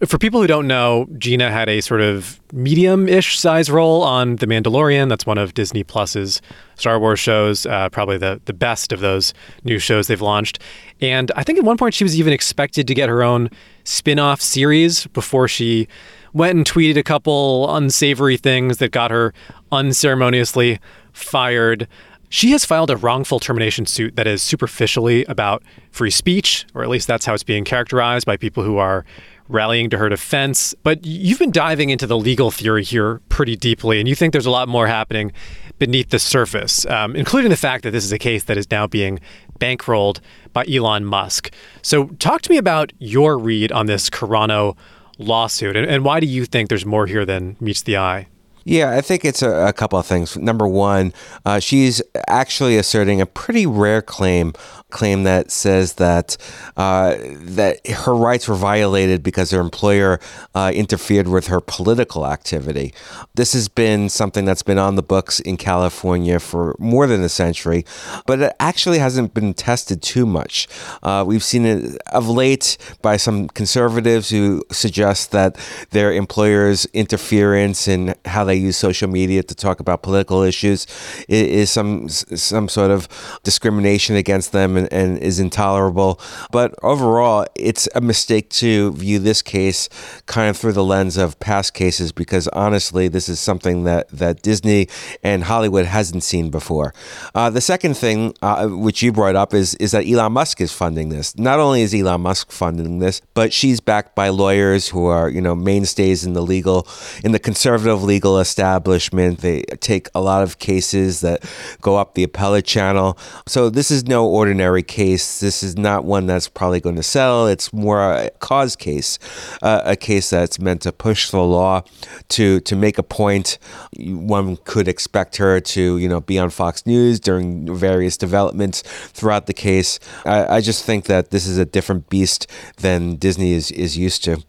For 0.00 0.18
people 0.18 0.40
who 0.40 0.48
don't 0.48 0.66
know, 0.66 1.06
Gina 1.18 1.52
had 1.52 1.68
a 1.68 1.80
sort 1.80 2.00
of 2.00 2.40
medium 2.52 3.08
ish 3.08 3.38
size 3.38 3.70
role 3.70 4.02
on 4.02 4.36
The 4.36 4.46
Mandalorian. 4.46 5.08
That's 5.08 5.24
one 5.24 5.38
of 5.38 5.54
Disney 5.54 5.84
Plus's 5.84 6.42
Star 6.74 6.98
Wars 6.98 7.20
shows, 7.20 7.64
uh, 7.64 7.88
probably 7.90 8.18
the, 8.18 8.40
the 8.44 8.52
best 8.52 8.92
of 8.92 9.00
those 9.00 9.32
new 9.62 9.78
shows 9.78 10.08
they've 10.08 10.20
launched. 10.20 10.58
And 11.00 11.30
I 11.36 11.44
think 11.44 11.58
at 11.58 11.64
one 11.64 11.76
point 11.76 11.94
she 11.94 12.04
was 12.04 12.18
even 12.18 12.32
expected 12.32 12.88
to 12.88 12.94
get 12.94 13.08
her 13.08 13.22
own 13.22 13.50
spin 13.84 14.18
off 14.18 14.40
series 14.40 15.06
before 15.08 15.46
she 15.46 15.86
went 16.32 16.56
and 16.56 16.66
tweeted 16.66 16.96
a 16.96 17.04
couple 17.04 17.74
unsavory 17.74 18.36
things 18.36 18.78
that 18.78 18.90
got 18.90 19.12
her 19.12 19.32
unceremoniously 19.70 20.80
fired. 21.12 21.86
She 22.30 22.50
has 22.50 22.64
filed 22.64 22.90
a 22.90 22.96
wrongful 22.96 23.38
termination 23.38 23.86
suit 23.86 24.16
that 24.16 24.26
is 24.26 24.42
superficially 24.42 25.24
about 25.26 25.62
free 25.92 26.10
speech, 26.10 26.66
or 26.74 26.82
at 26.82 26.88
least 26.88 27.06
that's 27.06 27.24
how 27.24 27.32
it's 27.32 27.44
being 27.44 27.62
characterized 27.62 28.26
by 28.26 28.36
people 28.36 28.64
who 28.64 28.78
are 28.78 29.04
rallying 29.48 29.90
to 29.90 29.98
her 29.98 30.08
defense. 30.08 30.74
But 30.82 31.04
you've 31.04 31.38
been 31.38 31.50
diving 31.50 31.90
into 31.90 32.06
the 32.06 32.16
legal 32.16 32.50
theory 32.50 32.84
here 32.84 33.20
pretty 33.28 33.56
deeply, 33.56 33.98
and 34.00 34.08
you 34.08 34.14
think 34.14 34.32
there's 34.32 34.46
a 34.46 34.50
lot 34.50 34.68
more 34.68 34.86
happening 34.86 35.32
beneath 35.78 36.10
the 36.10 36.18
surface, 36.18 36.86
um, 36.86 37.16
including 37.16 37.50
the 37.50 37.56
fact 37.56 37.82
that 37.84 37.90
this 37.90 38.04
is 38.04 38.12
a 38.12 38.18
case 38.18 38.44
that 38.44 38.56
is 38.56 38.70
now 38.70 38.86
being 38.86 39.20
bankrolled 39.58 40.20
by 40.52 40.64
Elon 40.66 41.04
Musk. 41.04 41.52
So, 41.82 42.06
talk 42.18 42.42
to 42.42 42.50
me 42.50 42.56
about 42.56 42.92
your 42.98 43.38
read 43.38 43.72
on 43.72 43.86
this 43.86 44.08
Carano 44.08 44.76
lawsuit, 45.18 45.76
and, 45.76 45.86
and 45.86 46.04
why 46.04 46.20
do 46.20 46.26
you 46.26 46.44
think 46.44 46.68
there's 46.68 46.86
more 46.86 47.06
here 47.06 47.24
than 47.24 47.56
meets 47.60 47.82
the 47.82 47.96
eye? 47.96 48.28
Yeah, 48.64 48.92
I 48.92 49.02
think 49.02 49.26
it's 49.26 49.42
a, 49.42 49.50
a 49.66 49.72
couple 49.72 49.98
of 49.98 50.06
things. 50.06 50.36
Number 50.38 50.66
one, 50.66 51.12
uh, 51.44 51.60
she's 51.60 52.00
actually 52.28 52.78
asserting 52.78 53.20
a 53.20 53.26
pretty 53.26 53.66
rare 53.66 54.00
claim 54.00 54.54
claim 54.90 55.24
that 55.24 55.50
says 55.50 55.94
that 55.94 56.36
uh, 56.76 57.16
that 57.18 57.86
her 57.86 58.14
rights 58.14 58.48
were 58.48 58.54
violated 58.54 59.22
because 59.22 59.50
her 59.50 59.60
employer 59.60 60.20
uh, 60.54 60.70
interfered 60.74 61.28
with 61.28 61.48
her 61.48 61.60
political 61.60 62.26
activity. 62.26 62.94
This 63.34 63.52
has 63.52 63.68
been 63.68 64.08
something 64.08 64.44
that's 64.44 64.62
been 64.62 64.78
on 64.78 64.94
the 64.94 65.02
books 65.02 65.40
in 65.40 65.56
California 65.56 66.38
for 66.38 66.76
more 66.78 67.06
than 67.06 67.22
a 67.22 67.28
century, 67.28 67.84
but 68.26 68.40
it 68.40 68.52
actually 68.60 68.98
hasn't 68.98 69.34
been 69.34 69.52
tested 69.52 70.00
too 70.00 70.26
much. 70.26 70.68
Uh, 71.02 71.24
we've 71.26 71.44
seen 71.44 71.66
it 71.66 71.96
of 72.12 72.28
late 72.28 72.78
by 73.02 73.16
some 73.16 73.48
conservatives 73.48 74.30
who 74.30 74.62
suggest 74.70 75.32
that 75.32 75.56
their 75.90 76.12
employers' 76.12 76.86
interference 76.92 77.88
in 77.88 78.14
how 78.26 78.44
they 78.44 78.54
use 78.54 78.76
social 78.76 79.08
media 79.08 79.42
to 79.42 79.54
talk 79.54 79.80
about 79.80 80.02
political 80.02 80.42
issues 80.42 80.86
is 81.28 81.70
some 81.70 82.08
some 82.08 82.68
sort 82.68 82.90
of 82.90 83.08
discrimination 83.42 84.14
against 84.14 84.52
them 84.52 84.83
and, 84.92 85.14
and 85.14 85.18
is 85.18 85.40
intolerable. 85.40 86.20
But 86.50 86.74
overall, 86.82 87.46
it's 87.54 87.88
a 87.94 88.00
mistake 88.00 88.50
to 88.50 88.92
view 88.92 89.18
this 89.18 89.42
case 89.42 89.88
kind 90.26 90.50
of 90.50 90.56
through 90.56 90.72
the 90.72 90.84
lens 90.84 91.16
of 91.16 91.38
past 91.40 91.74
cases 91.74 92.12
because 92.12 92.48
honestly, 92.48 93.08
this 93.08 93.28
is 93.28 93.40
something 93.40 93.84
that, 93.84 94.08
that 94.10 94.42
Disney 94.42 94.88
and 95.22 95.44
Hollywood 95.44 95.86
hasn't 95.86 96.22
seen 96.22 96.50
before. 96.50 96.94
Uh, 97.34 97.50
the 97.50 97.60
second 97.60 97.96
thing, 97.96 98.34
uh, 98.42 98.68
which 98.68 99.02
you 99.02 99.12
brought 99.12 99.36
up, 99.36 99.54
is, 99.54 99.74
is 99.76 99.92
that 99.92 100.06
Elon 100.06 100.32
Musk 100.32 100.60
is 100.60 100.72
funding 100.72 101.08
this. 101.08 101.36
Not 101.38 101.58
only 101.58 101.82
is 101.82 101.94
Elon 101.94 102.22
Musk 102.22 102.50
funding 102.50 102.98
this, 102.98 103.20
but 103.34 103.52
she's 103.52 103.80
backed 103.80 104.14
by 104.14 104.28
lawyers 104.28 104.88
who 104.88 105.06
are, 105.06 105.28
you 105.28 105.40
know, 105.40 105.54
mainstays 105.54 106.24
in 106.24 106.32
the 106.32 106.42
legal, 106.42 106.86
in 107.22 107.32
the 107.32 107.38
conservative 107.38 108.02
legal 108.02 108.38
establishment. 108.38 109.40
They 109.40 109.62
take 109.80 110.08
a 110.14 110.20
lot 110.20 110.42
of 110.42 110.58
cases 110.58 111.20
that 111.20 111.44
go 111.80 111.96
up 111.96 112.14
the 112.14 112.22
appellate 112.22 112.64
channel. 112.64 113.18
So 113.46 113.70
this 113.70 113.90
is 113.90 114.06
no 114.06 114.26
ordinary 114.26 114.63
case. 114.82 115.40
This 115.40 115.62
is 115.62 115.76
not 115.76 116.04
one 116.04 116.26
that's 116.26 116.48
probably 116.48 116.80
going 116.80 116.96
to 116.96 117.02
sell. 117.02 117.46
It's 117.46 117.72
more 117.72 118.00
a 118.00 118.30
cause 118.40 118.76
case, 118.76 119.18
uh, 119.62 119.82
a 119.84 119.96
case 119.96 120.30
that's 120.30 120.58
meant 120.58 120.82
to 120.82 120.92
push 120.92 121.30
the 121.30 121.40
law 121.40 121.82
to 122.30 122.60
to 122.60 122.76
make 122.76 122.98
a 122.98 123.02
point. 123.02 123.58
One 123.96 124.56
could 124.64 124.88
expect 124.88 125.36
her 125.36 125.60
to, 125.60 125.98
you 125.98 126.08
know, 126.08 126.20
be 126.20 126.38
on 126.38 126.50
Fox 126.50 126.86
News 126.86 127.20
during 127.20 127.74
various 127.76 128.16
developments 128.16 128.82
throughout 128.82 129.46
the 129.46 129.54
case. 129.54 129.98
I, 130.24 130.56
I 130.56 130.60
just 130.60 130.84
think 130.84 131.06
that 131.06 131.30
this 131.30 131.46
is 131.46 131.58
a 131.58 131.64
different 131.64 132.08
beast 132.08 132.46
than 132.78 133.16
Disney 133.16 133.52
is 133.52 133.70
is 133.70 133.96
used 133.96 134.24
to. 134.24 134.42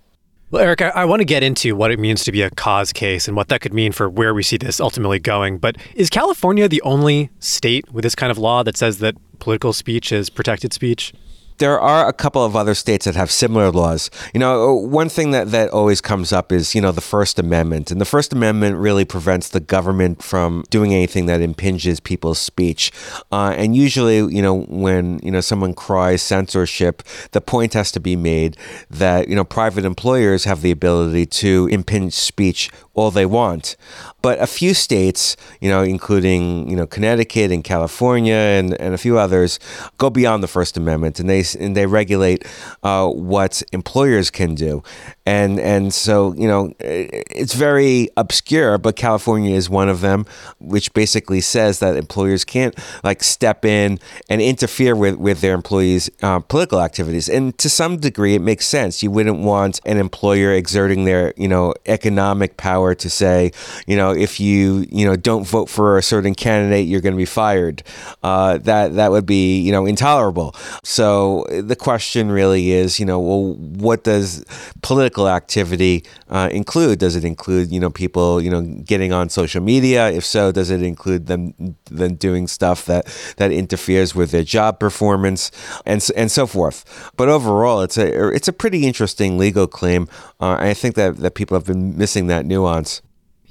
Well, 0.51 0.63
Eriq, 0.63 0.83
I, 0.83 1.01
I, 1.01 1.05
want 1.05 1.21
to 1.21 1.25
get 1.25 1.41
into 1.41 1.75
what 1.75 1.91
it 1.91 1.99
means 1.99 2.23
to 2.23 2.31
be 2.31 2.43
a 2.43 2.51
cause 2.51 2.93
case 2.93 3.27
and 3.27 3.35
what 3.35 3.47
that 3.47 3.61
could 3.61 3.73
mean 3.73 3.91
for 3.91 4.07
where 4.07 4.33
we 4.33 4.43
see 4.43 4.57
this 4.57 4.79
ultimately 4.79 5.17
going. 5.17 5.57
But 5.57 5.75
is 5.95 6.09
California 6.09 6.69
the 6.69 6.81
only 6.83 7.31
state 7.39 7.91
with 7.91 8.03
this 8.03 8.13
kind 8.13 8.31
of 8.31 8.37
law 8.37 8.61
that 8.63 8.77
says 8.77 8.99
that 8.99 9.15
political 9.35 9.73
speech 9.73 10.11
is 10.11 10.29
protected 10.29 10.73
speech? 10.73 11.13
there 11.57 11.79
are 11.79 12.07
a 12.07 12.13
couple 12.13 12.43
of 12.43 12.55
other 12.55 12.73
states 12.73 13.05
that 13.05 13.15
have 13.15 13.31
similar 13.31 13.71
laws. 13.71 14.11
You 14.33 14.39
know, 14.39 14.73
one 14.73 15.07
thing 15.07 15.31
that, 15.31 15.51
that 15.51 15.69
always 15.69 16.01
comes 16.01 16.33
up 16.33 16.51
is, 16.51 16.75
you 16.75 16.81
know, 16.81 16.91
the 16.91 17.01
First 17.01 17.39
Amendment. 17.39 17.91
And 17.91 18.01
the 18.01 18.05
First 18.05 18.33
Amendment 18.33 18.77
really 18.77 19.05
prevents 19.05 19.49
the 19.49 19.59
government 19.59 20.21
from 20.21 20.65
doing 20.69 20.93
anything 20.93 21.27
that 21.27 21.41
impinges 21.41 21.99
people's 21.99 22.39
speech. 22.39 22.91
Uh, 23.31 23.53
and 23.55 23.75
usually, 23.75 24.17
you 24.17 24.41
know, 24.41 24.61
when, 24.63 25.19
you 25.23 25.31
know, 25.31 25.41
someone 25.41 25.73
cries 25.73 26.21
censorship, 26.21 27.03
the 27.31 27.41
point 27.41 27.73
has 27.73 27.91
to 27.93 27.99
be 27.99 28.15
made 28.15 28.57
that, 28.89 29.29
you 29.29 29.35
know, 29.35 29.45
private 29.45 29.85
employers 29.85 30.43
have 30.43 30.61
the 30.61 30.71
ability 30.71 31.25
to 31.25 31.69
impinge 31.71 32.13
speech 32.13 32.69
all 32.95 33.11
they 33.11 33.25
want. 33.25 33.75
But 34.21 34.41
a 34.41 34.47
few 34.47 34.73
states, 34.73 35.37
you 35.61 35.69
know, 35.69 35.83
including, 35.83 36.67
you 36.69 36.75
know, 36.75 36.87
Connecticut 36.87 37.51
and 37.51 37.63
California 37.63 38.33
and, 38.33 38.73
and 38.81 38.93
a 38.93 38.97
few 38.97 39.19
others, 39.19 39.59
go 39.97 40.09
beyond 40.09 40.41
the 40.41 40.47
First 40.47 40.77
Amendment 40.77 41.19
and 41.19 41.29
they 41.29 41.43
and 41.59 41.77
they 41.77 41.85
regulate 41.85 42.45
uh, 42.81 43.07
what 43.07 43.61
employers 43.71 44.31
can 44.31 44.55
do, 44.55 44.81
and 45.25 45.59
and 45.59 45.93
so 45.93 46.33
you 46.35 46.47
know 46.47 46.73
it's 46.79 47.53
very 47.53 48.09
obscure, 48.15 48.77
but 48.77 48.95
California 48.95 49.55
is 49.55 49.69
one 49.69 49.89
of 49.89 50.01
them, 50.01 50.25
which 50.59 50.93
basically 50.93 51.41
says 51.41 51.79
that 51.79 51.95
employers 51.95 52.45
can't 52.45 52.77
like 53.03 53.23
step 53.23 53.65
in 53.65 53.99
and 54.29 54.41
interfere 54.41 54.95
with 54.95 55.15
with 55.15 55.41
their 55.41 55.55
employees' 55.55 56.09
uh, 56.21 56.39
political 56.39 56.81
activities, 56.81 57.27
and 57.27 57.57
to 57.57 57.69
some 57.69 57.97
degree 57.97 58.35
it 58.35 58.41
makes 58.41 58.67
sense. 58.67 59.01
You 59.01 59.09
wouldn't 59.09 59.39
want 59.39 59.79
an 59.85 59.97
employer 59.97 60.53
exerting 60.53 61.05
their 61.05 61.33
you 61.37 61.47
know 61.47 61.73
economic 61.87 62.57
power 62.57 62.93
to 62.95 63.09
say, 63.09 63.51
you 63.87 63.95
know, 63.95 64.11
if 64.11 64.39
you 64.39 64.85
you 64.91 65.05
know 65.05 65.15
don't 65.15 65.47
vote 65.47 65.69
for 65.69 65.97
a 65.97 66.03
certain 66.03 66.35
candidate, 66.35 66.85
you're 66.87 67.01
going 67.01 67.15
to 67.15 67.17
be 67.17 67.25
fired. 67.25 67.81
Uh, 68.21 68.59
that 68.59 68.93
that 68.93 69.09
would 69.09 69.25
be 69.25 69.59
you 69.59 69.71
know 69.71 69.87
intolerable. 69.87 70.55
So 70.83 71.45
the 71.49 71.75
question 71.75 72.29
really 72.29 72.71
is, 72.71 72.99
you 72.99 73.05
know, 73.05 73.19
well, 73.19 73.53
what 73.55 74.03
does 74.03 74.45
political 74.83 75.14
activity 75.23 76.03
uh, 76.29 76.49
include? 76.51 76.99
Does 76.99 77.15
it 77.15 77.23
include, 77.23 77.71
you 77.71 77.79
know, 77.79 77.89
people, 77.89 78.41
you 78.41 78.51
know, 78.51 78.61
getting 78.61 79.13
on 79.13 79.29
social 79.29 79.61
media? 79.61 80.09
If 80.09 80.25
so, 80.25 80.51
does 80.51 80.69
it 80.69 80.81
include 80.81 81.27
them 81.27 81.53
them 81.85 82.15
doing 82.15 82.47
stuff 82.47 82.85
that 82.85 83.05
that 83.37 83.51
interferes 83.51 84.13
with 84.13 84.31
their 84.31 84.43
job 84.43 84.79
performance 84.79 85.51
and 85.85 86.05
and 86.15 86.29
so 86.29 86.45
forth? 86.45 86.77
But 87.15 87.29
overall, 87.29 87.81
it's 87.81 87.97
a 87.97 88.29
it's 88.29 88.47
a 88.47 88.53
pretty 88.53 88.85
interesting 88.85 89.37
legal 89.37 89.67
claim. 89.67 90.07
Uh, 90.39 90.57
I 90.59 90.73
think 90.73 90.95
that 90.95 91.17
that 91.17 91.35
people 91.35 91.55
have 91.55 91.65
been 91.65 91.97
missing 91.97 92.27
that 92.27 92.45
nuance. 92.45 93.01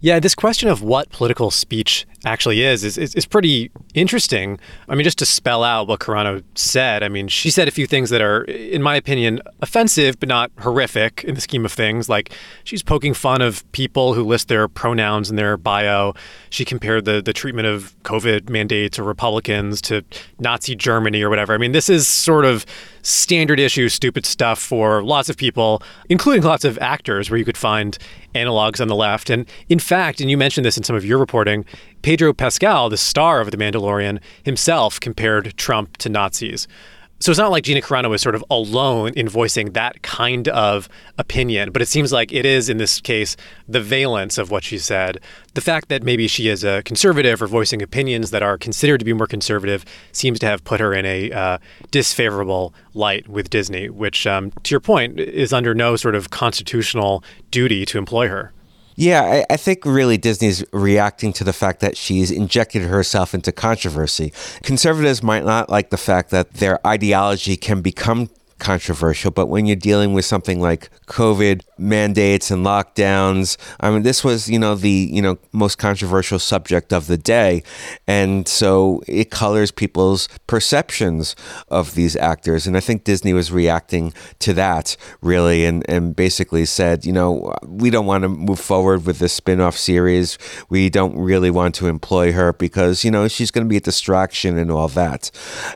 Yeah, 0.04 0.20
this 0.20 0.34
question 0.34 0.68
of 0.68 0.82
what 0.82 1.08
political 1.08 1.50
speech 1.50 2.06
actually 2.24 2.62
is, 2.62 2.84
is, 2.84 2.98
is, 2.98 3.26
pretty 3.26 3.70
interesting. 3.94 4.58
I 4.88 4.94
mean, 4.94 5.04
just 5.04 5.18
to 5.18 5.26
spell 5.26 5.62
out 5.62 5.88
what 5.88 6.00
Carano 6.00 6.42
said, 6.54 7.02
I 7.02 7.08
mean, 7.08 7.28
she 7.28 7.50
said 7.50 7.68
a 7.68 7.70
few 7.70 7.86
things 7.86 8.10
that 8.10 8.20
are, 8.20 8.44
in 8.44 8.82
my 8.82 8.96
opinion, 8.96 9.40
offensive, 9.60 10.18
but 10.20 10.28
not 10.28 10.50
horrific 10.60 11.24
in 11.24 11.34
the 11.34 11.40
scheme 11.40 11.64
of 11.64 11.72
things. 11.72 12.08
Like, 12.08 12.32
she's 12.64 12.82
poking 12.82 13.14
fun 13.14 13.42
of 13.42 13.70
people 13.72 14.14
who 14.14 14.22
list 14.22 14.48
their 14.48 14.68
pronouns 14.68 15.30
in 15.30 15.36
their 15.36 15.56
bio. 15.56 16.14
She 16.50 16.64
compared 16.64 17.04
the, 17.04 17.20
the 17.20 17.32
treatment 17.32 17.66
of 17.66 17.94
COVID 18.04 18.48
mandates 18.48 18.98
or 18.98 19.04
Republicans 19.04 19.80
to 19.82 20.02
Nazi 20.38 20.74
Germany 20.74 21.22
or 21.22 21.30
whatever. 21.30 21.54
I 21.54 21.58
mean, 21.58 21.72
this 21.72 21.88
is 21.88 22.06
sort 22.06 22.44
of 22.44 22.64
standard 23.02 23.60
issue 23.60 23.88
stupid 23.88 24.24
stuff 24.24 24.58
for 24.58 25.02
lots 25.02 25.28
of 25.28 25.36
people, 25.36 25.82
including 26.08 26.42
lots 26.42 26.64
of 26.64 26.78
actors, 26.78 27.30
where 27.30 27.38
you 27.38 27.44
could 27.44 27.56
find 27.56 27.98
analogs 28.34 28.80
on 28.80 28.88
the 28.88 28.94
left. 28.94 29.30
And 29.30 29.46
in 29.68 29.78
fact, 29.78 30.20
and 30.20 30.30
you 30.30 30.36
mentioned 30.36 30.64
this 30.64 30.76
in 30.76 30.84
some 30.84 30.96
of 30.96 31.04
your 31.04 31.18
reporting, 31.18 31.64
Pedro 32.04 32.34
Pascal, 32.34 32.90
the 32.90 32.98
star 32.98 33.40
of 33.40 33.50
The 33.50 33.56
Mandalorian, 33.56 34.20
himself 34.42 35.00
compared 35.00 35.56
Trump 35.56 35.96
to 35.96 36.10
Nazis. 36.10 36.68
So 37.18 37.30
it's 37.30 37.38
not 37.38 37.50
like 37.50 37.64
Gina 37.64 37.80
Carano 37.80 38.14
is 38.14 38.20
sort 38.20 38.34
of 38.34 38.44
alone 38.50 39.14
in 39.16 39.26
voicing 39.26 39.72
that 39.72 40.02
kind 40.02 40.46
of 40.48 40.86
opinion, 41.16 41.72
but 41.72 41.80
it 41.80 41.88
seems 41.88 42.12
like 42.12 42.30
it 42.30 42.44
is 42.44 42.68
in 42.68 42.76
this 42.76 43.00
case 43.00 43.38
the 43.66 43.80
valence 43.80 44.36
of 44.36 44.50
what 44.50 44.64
she 44.64 44.76
said. 44.76 45.18
The 45.54 45.62
fact 45.62 45.88
that 45.88 46.02
maybe 46.02 46.28
she 46.28 46.48
is 46.48 46.62
a 46.62 46.82
conservative 46.82 47.40
or 47.40 47.46
voicing 47.46 47.80
opinions 47.80 48.32
that 48.32 48.42
are 48.42 48.58
considered 48.58 48.98
to 48.98 49.06
be 49.06 49.14
more 49.14 49.26
conservative 49.26 49.86
seems 50.12 50.38
to 50.40 50.46
have 50.46 50.62
put 50.62 50.80
her 50.80 50.92
in 50.92 51.06
a 51.06 51.32
uh, 51.32 51.58
disfavorable 51.90 52.74
light 52.92 53.28
with 53.28 53.48
Disney, 53.48 53.88
which, 53.88 54.26
um, 54.26 54.50
to 54.62 54.74
your 54.74 54.80
point, 54.80 55.18
is 55.18 55.54
under 55.54 55.74
no 55.74 55.96
sort 55.96 56.16
of 56.16 56.28
constitutional 56.28 57.24
duty 57.50 57.86
to 57.86 57.96
employ 57.96 58.28
her. 58.28 58.52
Yeah, 58.96 59.22
I, 59.22 59.54
I, 59.54 59.56
think 59.56 59.84
really 59.84 60.16
Disney's 60.18 60.64
reacting 60.72 61.32
to 61.34 61.44
the 61.44 61.52
fact 61.52 61.80
that 61.80 61.96
she's 61.96 62.30
injected 62.30 62.82
herself 62.82 63.34
into 63.34 63.50
controversy. 63.50 64.32
Conservatives 64.62 65.22
might 65.22 65.44
not 65.44 65.68
like 65.68 65.90
the 65.90 65.96
fact 65.96 66.30
that 66.30 66.54
their 66.54 66.84
ideology 66.86 67.56
can 67.56 67.82
become 67.82 68.30
controversial, 68.58 69.30
but 69.30 69.46
when 69.46 69.66
you're 69.66 69.76
dealing 69.76 70.14
with 70.14 70.24
something 70.24 70.60
like 70.60 70.90
COVID 71.06 71.62
mandates 71.78 72.50
and 72.50 72.64
lockdowns, 72.64 73.56
I 73.80 73.90
mean, 73.90 74.02
this 74.02 74.22
was, 74.22 74.48
you 74.48 74.58
know, 74.58 74.74
the, 74.74 74.90
you 74.90 75.20
know, 75.20 75.38
most 75.52 75.78
controversial 75.78 76.38
subject 76.38 76.92
of 76.92 77.06
the 77.06 77.18
day. 77.18 77.62
And 78.06 78.46
so 78.48 79.02
it 79.06 79.30
colors 79.30 79.70
people's 79.70 80.28
perceptions 80.46 81.36
of 81.68 81.94
these 81.94 82.16
actors. 82.16 82.66
And 82.66 82.76
I 82.76 82.80
think 82.80 83.04
Disney 83.04 83.32
was 83.32 83.50
reacting 83.52 84.12
to 84.40 84.52
that 84.54 84.96
really 85.20 85.64
and, 85.64 85.84
and 85.88 86.14
basically 86.14 86.64
said, 86.64 87.04
you 87.04 87.12
know, 87.12 87.54
we 87.66 87.90
don't 87.90 88.06
want 88.06 88.22
to 88.22 88.28
move 88.28 88.60
forward 88.60 89.06
with 89.06 89.18
this 89.18 89.32
spin 89.32 89.60
off 89.60 89.76
series. 89.76 90.38
We 90.68 90.90
don't 90.90 91.16
really 91.16 91.50
want 91.50 91.74
to 91.76 91.88
employ 91.88 92.32
her 92.32 92.52
because, 92.52 93.04
you 93.04 93.10
know, 93.10 93.28
she's 93.28 93.50
going 93.50 93.66
to 93.66 93.68
be 93.68 93.76
a 93.76 93.80
distraction 93.80 94.58
and 94.58 94.70
all 94.70 94.88
that. 94.88 95.30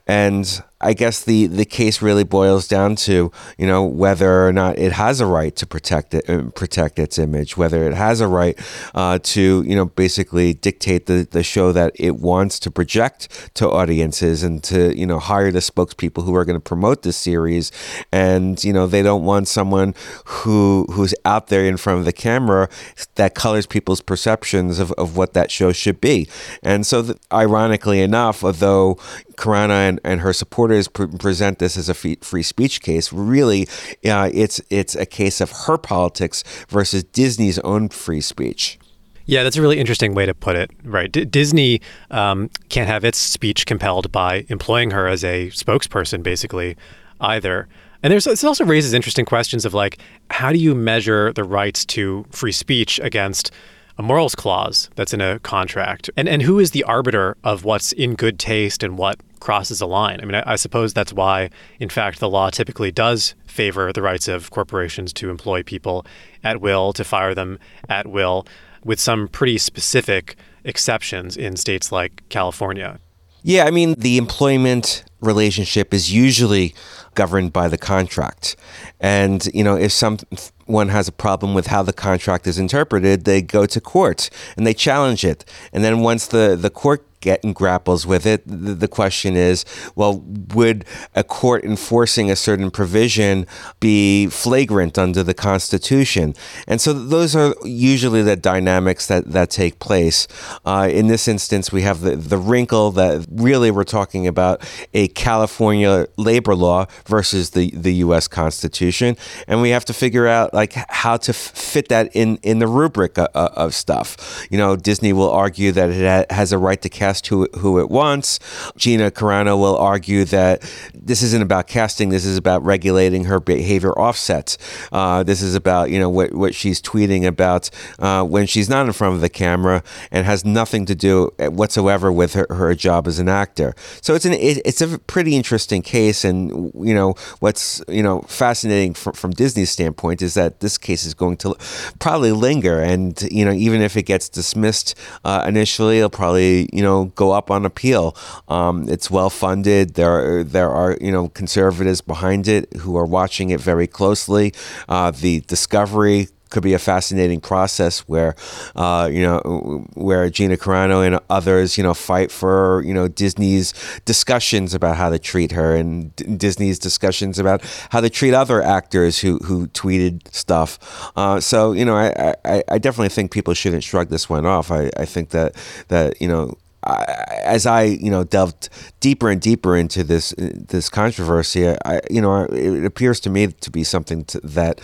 And 0.07 0.63
I 0.81 0.93
guess 0.93 1.25
the, 1.25 1.47
the 1.47 1.65
case 1.65 2.01
really 2.01 2.25
boils 2.25 2.69
down 2.69 2.95
to 2.97 3.33
you 3.59 3.67
know 3.67 3.85
whether 3.85 4.47
or 4.47 4.53
not 4.53 4.79
it 4.79 4.93
has 4.93 5.21
a 5.21 5.27
right 5.27 5.55
to 5.57 5.67
protect 5.67 6.15
it 6.15 6.29
uh, 6.31 6.51
protect 6.51 6.99
its 6.99 7.19
image, 7.19 7.57
whether 7.57 7.89
it 7.89 7.95
has 7.95 8.21
a 8.21 8.29
right 8.29 8.59
uh, 8.95 9.19
to 9.23 9.63
you 9.67 9.75
know 9.75 9.87
basically 9.87 10.55
dictate 10.55 11.07
the, 11.07 11.27
the 11.31 11.43
show 11.43 11.73
that 11.73 11.93
it 11.97 12.17
wants 12.17 12.61
to 12.61 12.71
project 12.71 13.51
to 13.55 13.69
audiences 13.69 14.43
and 14.43 14.63
to 14.65 14.97
you 14.97 15.07
know 15.07 15.19
hire 15.19 15.51
the 15.51 15.59
spokespeople 15.59 16.25
who 16.25 16.35
are 16.37 16.45
going 16.45 16.57
to 16.57 16.61
promote 16.61 17.03
this 17.03 17.17
series, 17.17 17.73
and 18.13 18.63
you 18.63 18.73
know 18.73 18.87
they 18.87 19.03
don't 19.03 19.25
want 19.25 19.49
someone 19.49 19.95
who 20.25 20.87
who's 20.93 21.15
out 21.25 21.49
there 21.49 21.65
in 21.65 21.77
front 21.77 21.99
of 21.99 22.05
the 22.05 22.13
camera 22.13 22.69
that 23.17 23.35
colors 23.35 23.67
people's 23.67 24.01
perceptions 24.01 24.79
of, 24.79 24.93
of 24.93 25.17
what 25.17 25.33
that 25.33 25.51
show 25.51 25.73
should 25.73 26.01
be, 26.01 26.29
and 26.63 26.87
so 26.87 27.03
the, 27.03 27.19
ironically 27.33 28.01
enough, 28.01 28.45
although 28.45 28.97
Carano 29.39 29.89
and, 29.89 30.01
and 30.05 30.21
her 30.21 30.33
supporters 30.33 30.89
pre- 30.89 31.07
present 31.07 31.59
this 31.59 31.77
as 31.79 31.89
a 31.89 31.95
free 31.95 32.43
speech 32.43 32.83
case. 32.83 33.13
Really, 33.13 33.69
uh, 34.05 34.31
it's 34.35 34.61
it's 34.69 34.95
a 34.95 35.07
case 35.07 35.41
of 35.41 35.51
her 35.67 35.79
politics 35.79 36.45
versus 36.69 37.05
Disney's 37.05 37.59
own 37.61 37.89
free 37.89 38.21
speech. 38.21 38.79
Yeah, 39.25 39.43
that's 39.43 39.57
a 39.57 39.63
really 39.63 39.79
interesting 39.79 40.15
way 40.15 40.25
to 40.25 40.35
put 40.35 40.57
it. 40.57 40.71
Right, 40.85 41.13
D- 41.13 41.25
Disney 41.25 41.81
um, 42.11 42.51
can't 42.71 42.89
have 42.89 43.05
its 43.05 43.19
speech 43.19 43.67
compelled 43.67 44.11
by 44.11 44.47
employing 44.49 44.91
her 44.91 45.07
as 45.07 45.23
a 45.23 45.49
spokesperson, 45.49 46.23
basically, 46.23 46.77
either. 47.21 47.69
And 48.03 48.13
there's 48.13 48.27
it 48.27 48.43
also 48.45 48.65
raises 48.65 48.95
interesting 48.95 49.25
questions 49.25 49.65
of 49.65 49.75
like, 49.75 49.99
how 50.31 50.53
do 50.53 50.59
you 50.59 50.75
measure 50.75 51.33
the 51.33 51.45
rights 51.45 51.85
to 51.87 52.25
free 52.31 52.53
speech 52.53 53.01
against 53.03 53.51
a 53.99 54.03
morals 54.03 54.35
clause 54.35 54.89
that's 54.95 55.13
in 55.13 55.21
a 55.21 55.39
contract? 55.41 56.09
And 56.17 56.29
and 56.29 56.43
who 56.43 56.59
is 56.59 56.71
the 56.71 56.85
arbiter 56.85 57.37
of 57.45 57.65
what's 57.65 57.93
in 57.93 58.15
good 58.15 58.39
taste 58.39 58.83
and 58.83 58.97
what 58.97 59.19
crosses 59.41 59.81
a 59.81 59.87
line? 59.87 60.21
I 60.23 60.25
mean, 60.25 60.37
I, 60.37 60.53
I 60.53 60.57
suppose 60.57 60.95
that's 60.95 61.13
why, 61.13 61.51
in 61.79 61.89
fact, 61.89 62.21
the 62.21 62.29
law 62.29 62.51
typically 62.51 62.91
does 62.91 63.35
favor 63.47 63.93
the 63.93 64.03
rights 64.03 64.29
of 64.29 64.51
corporations 64.51 65.13
to 65.15 65.31
employ 65.31 65.63
people 65.63 66.07
at 66.45 66.61
will, 66.61 66.93
to 66.95 67.05
fire 67.05 67.35
them 67.35 67.59
at 67.89 68.07
will, 68.07 68.47
with 68.85 69.01
some 69.01 69.29
pretty 69.29 69.59
specific 69.59 70.37
exceptions 70.65 71.37
in 71.37 71.57
states 71.57 71.91
like 71.91 72.23
California. 72.29 73.01
Yeah, 73.49 73.65
I 73.65 73.71
mean, 73.71 73.95
the 73.95 74.19
employment 74.19 75.05
relationship 75.23 75.95
is 75.95 76.13
usually 76.13 76.75
governed 77.15 77.51
by 77.51 77.69
the 77.69 77.79
contract. 77.79 78.57
And, 79.01 79.49
you 79.55 79.65
know, 79.65 79.75
if 79.75 79.91
someone 79.91 80.91
has 80.91 81.09
a 81.09 81.13
problem 81.13 81.55
with 81.55 81.69
how 81.69 81.83
the 81.83 81.95
contract 81.95 82.47
is 82.47 82.59
interpreted, 82.59 83.25
they 83.25 83.41
go 83.41 83.65
to 83.65 83.81
court 83.81 84.29
and 84.59 84.67
they 84.67 84.75
challenge 84.75 85.25
it. 85.25 85.47
And 85.73 85.83
then 85.83 86.01
once 86.01 86.27
the, 86.27 86.59
the 86.61 86.69
court 86.69 87.08
getting 87.21 87.53
grapples 87.53 88.07
with 88.07 88.27
it. 88.27 88.43
The, 88.47 88.75
the, 88.75 88.89
question 88.89 89.37
is, 89.37 89.65
well, 89.95 90.25
would 90.55 90.85
a 91.15 91.23
court 91.23 91.65
enforcing 91.65 92.31
a 92.31 92.37
certain 92.37 92.71
provision 92.71 93.47
be 93.81 94.27
flagrant 94.29 94.99
under 94.99 95.23
the 95.23 95.35
Constitution? 95.35 96.35
And 96.67 96.81
so 96.81 96.93
those 96.93 97.37
are 97.37 97.55
usually 97.65 98.23
the 98.23 98.37
dynamics 98.37 99.07
that, 99.07 99.31
that 99.33 99.51
take 99.51 99.79
place. 99.79 100.27
Uh, 100.65 100.89
in 100.91 101.09
this 101.09 101.29
instance, 101.29 101.73
we 101.73 101.83
have 101.83 102.01
the, 102.01 102.17
the 102.17 102.39
wrinkle 102.39 102.91
that 102.93 103.27
really 103.31 103.71
we're 103.71 103.85
talking 103.85 104.27
about 104.27 104.63
a 104.95 105.09
California 105.09 106.07
labor 106.17 106.55
law 106.55 106.87
versus 107.07 107.51
the, 107.51 107.71
the 107.71 107.95
U.S. 107.95 108.29
Constitution. 108.29 109.17
And 109.47 109.61
we 109.61 109.71
have 109.71 109.85
to 109.87 109.93
figure 109.93 110.27
out 110.27 110.55
like 110.55 110.75
how 110.89 111.17
to 111.19 111.31
f- 111.31 111.37
fit 111.37 111.89
that 111.89 112.15
in, 112.15 112.39
in 112.43 112.59
the 112.59 112.67
rubric 112.67 113.19
of, 113.19 113.29
of 113.35 113.75
stuff. 113.75 114.47
You 114.51 114.59
know, 114.59 114.77
Disney 114.77 115.13
will 115.13 115.31
argue 115.31 115.73
that 115.73 115.91
it 115.91 116.29
ha- 116.31 116.35
has 116.35 116.53
a 116.53 116.59
right 116.59 116.81
to 116.83 116.89
cast 116.89 117.08
who, 117.29 117.49
who 117.59 117.79
it 117.79 117.91
wants. 117.91 118.39
Gina 118.77 119.11
Carano 119.11 119.59
will 119.59 119.77
argue 119.77 120.25
that 120.27 120.63
this 120.95 121.23
isn't 121.23 121.43
about 121.43 121.67
casting. 121.67 122.11
This 122.11 122.25
is 122.25 122.37
about 122.37 122.63
regulating 122.65 123.25
her 123.25 123.41
behavior 123.41 123.93
offsets. 123.93 124.59
Uh, 124.93 125.23
this 125.23 125.43
is 125.43 125.55
about 125.55 125.91
you 125.91 125.99
know 125.99 126.11
what 126.11 126.35
what 126.35 126.55
she's 126.55 126.81
tweeting 126.81 127.27
about 127.27 127.71
uh, 127.99 128.23
when 128.25 128.47
she's 128.47 128.69
not 128.69 128.87
in 128.87 128.93
front 128.93 129.15
of 129.15 129.21
the 129.21 129.29
camera 129.29 129.83
and 130.11 130.27
has 130.27 130.45
nothing 130.45 130.85
to 130.87 130.95
do 130.95 131.33
whatsoever 131.39 132.13
with 132.13 132.35
her, 132.35 132.47
her 132.51 132.75
job 132.75 133.07
as 133.07 133.19
an 133.19 133.29
actor. 133.29 133.75
So 134.01 134.15
it's 134.15 134.25
an 134.25 134.35
it, 134.35 134.61
it's 134.65 134.81
a 134.81 134.99
pretty 134.99 135.37
interesting 135.37 135.83
case, 135.83 136.25
and 136.25 136.73
you 136.75 136.95
know 136.95 137.15
what's 137.41 137.83
you 137.89 138.03
know 138.03 138.21
fascinating 138.23 138.95
from, 138.95 139.15
from 139.15 139.31
Disney's 139.31 139.71
standpoint 139.71 140.23
is 140.23 140.35
that 140.35 140.61
this 140.61 140.79
case 140.79 141.05
is 141.05 141.15
going 141.15 141.37
to 141.39 141.57
probably 141.99 142.33
linger, 142.33 142.81
and 142.81 143.21
you 143.31 143.45
know 143.45 143.53
even 143.53 143.81
if 143.81 143.97
it 143.97 144.03
gets 144.03 144.29
dismissed 144.29 144.95
uh, 145.25 145.45
initially, 145.47 145.99
it'll 145.99 146.11
probably 146.11 146.69
you 146.73 146.83
know 146.83 146.98
go 147.07 147.33
up 147.33 147.51
on 147.51 147.65
appeal. 147.65 148.17
Um, 148.49 148.89
it's 148.89 149.11
well 149.11 149.31
funded. 149.31 149.95
There 149.95 150.39
are, 150.41 150.45
there 150.45 150.71
are 150.71 150.97
you 151.01 151.13
know 151.13 151.29
conservatives 151.29 152.01
behind 152.01 152.49
it 152.49 152.73
who 152.79 152.97
are 152.97 153.07
watching 153.07 153.51
it 153.51 153.61
very 153.61 153.87
closely. 153.87 154.53
Uh, 154.89 155.11
the 155.11 155.41
discovery 155.41 156.29
could 156.51 156.63
be 156.63 156.75
a 156.75 156.79
fascinating 156.79 157.41
process 157.41 158.01
where, 158.01 158.35
uh, 158.77 159.09
you 159.11 159.23
know, 159.23 159.87
where 159.95 160.29
Gina 160.31 160.57
Carano 160.57 161.07
and 161.07 161.21
others, 161.29 161.77
you 161.77 161.85
know, 161.85 161.95
fight 161.95 162.31
for, 162.31 162.83
you 162.85 162.95
know, 162.95 163.09
Disney's 163.09 163.75
discussions 164.05 164.75
about 164.75 164.97
how 164.97 165.11
to 165.11 165.19
treat 165.19 165.53
her 165.53 165.75
and 165.75 166.15
D- 166.17 166.37
Disney's 166.37 166.79
discussions 166.79 167.39
about 167.39 167.63
how 167.91 168.01
to 168.01 168.11
treat 168.11 168.35
other 168.35 168.63
actors 168.63 169.19
who, 169.19 169.39
who 169.39 169.69
tweeted 169.69 170.33
stuff. 170.33 170.79
Uh, 171.17 171.41
so, 171.41 171.73
you 171.73 171.85
know, 171.85 171.97
I, 171.97 172.35
I, 172.45 172.63
I, 172.69 172.79
definitely 172.79 173.11
think 173.11 173.31
people 173.31 173.55
shouldn't 173.55 173.85
shrug 173.85 174.09
this 174.09 174.29
one 174.31 174.47
off. 174.47 174.71
I, 174.71 174.91
I 174.97 175.05
think 175.05 175.31
that, 175.31 175.55
that, 175.89 176.21
you 176.21 176.29
know, 176.29 176.57
as 176.89 177.67
I 177.67 177.83
you 177.83 178.11
know 178.11 178.25
delved 178.25 178.69
deeper 179.01 179.31
and 179.31 179.41
deeper 179.41 179.77
into 179.77 180.05
this 180.05 180.35
this 180.39 180.89
controversy, 180.89 181.69
I 181.69 182.01
you 182.11 182.21
know 182.21 182.45
it 182.45 182.85
appears 182.85 183.21
to 183.21 183.31
me 183.31 183.49
to 183.49 183.71
be 183.71 183.85
something 183.85 184.25
to, 184.27 184.41
that 184.41 184.81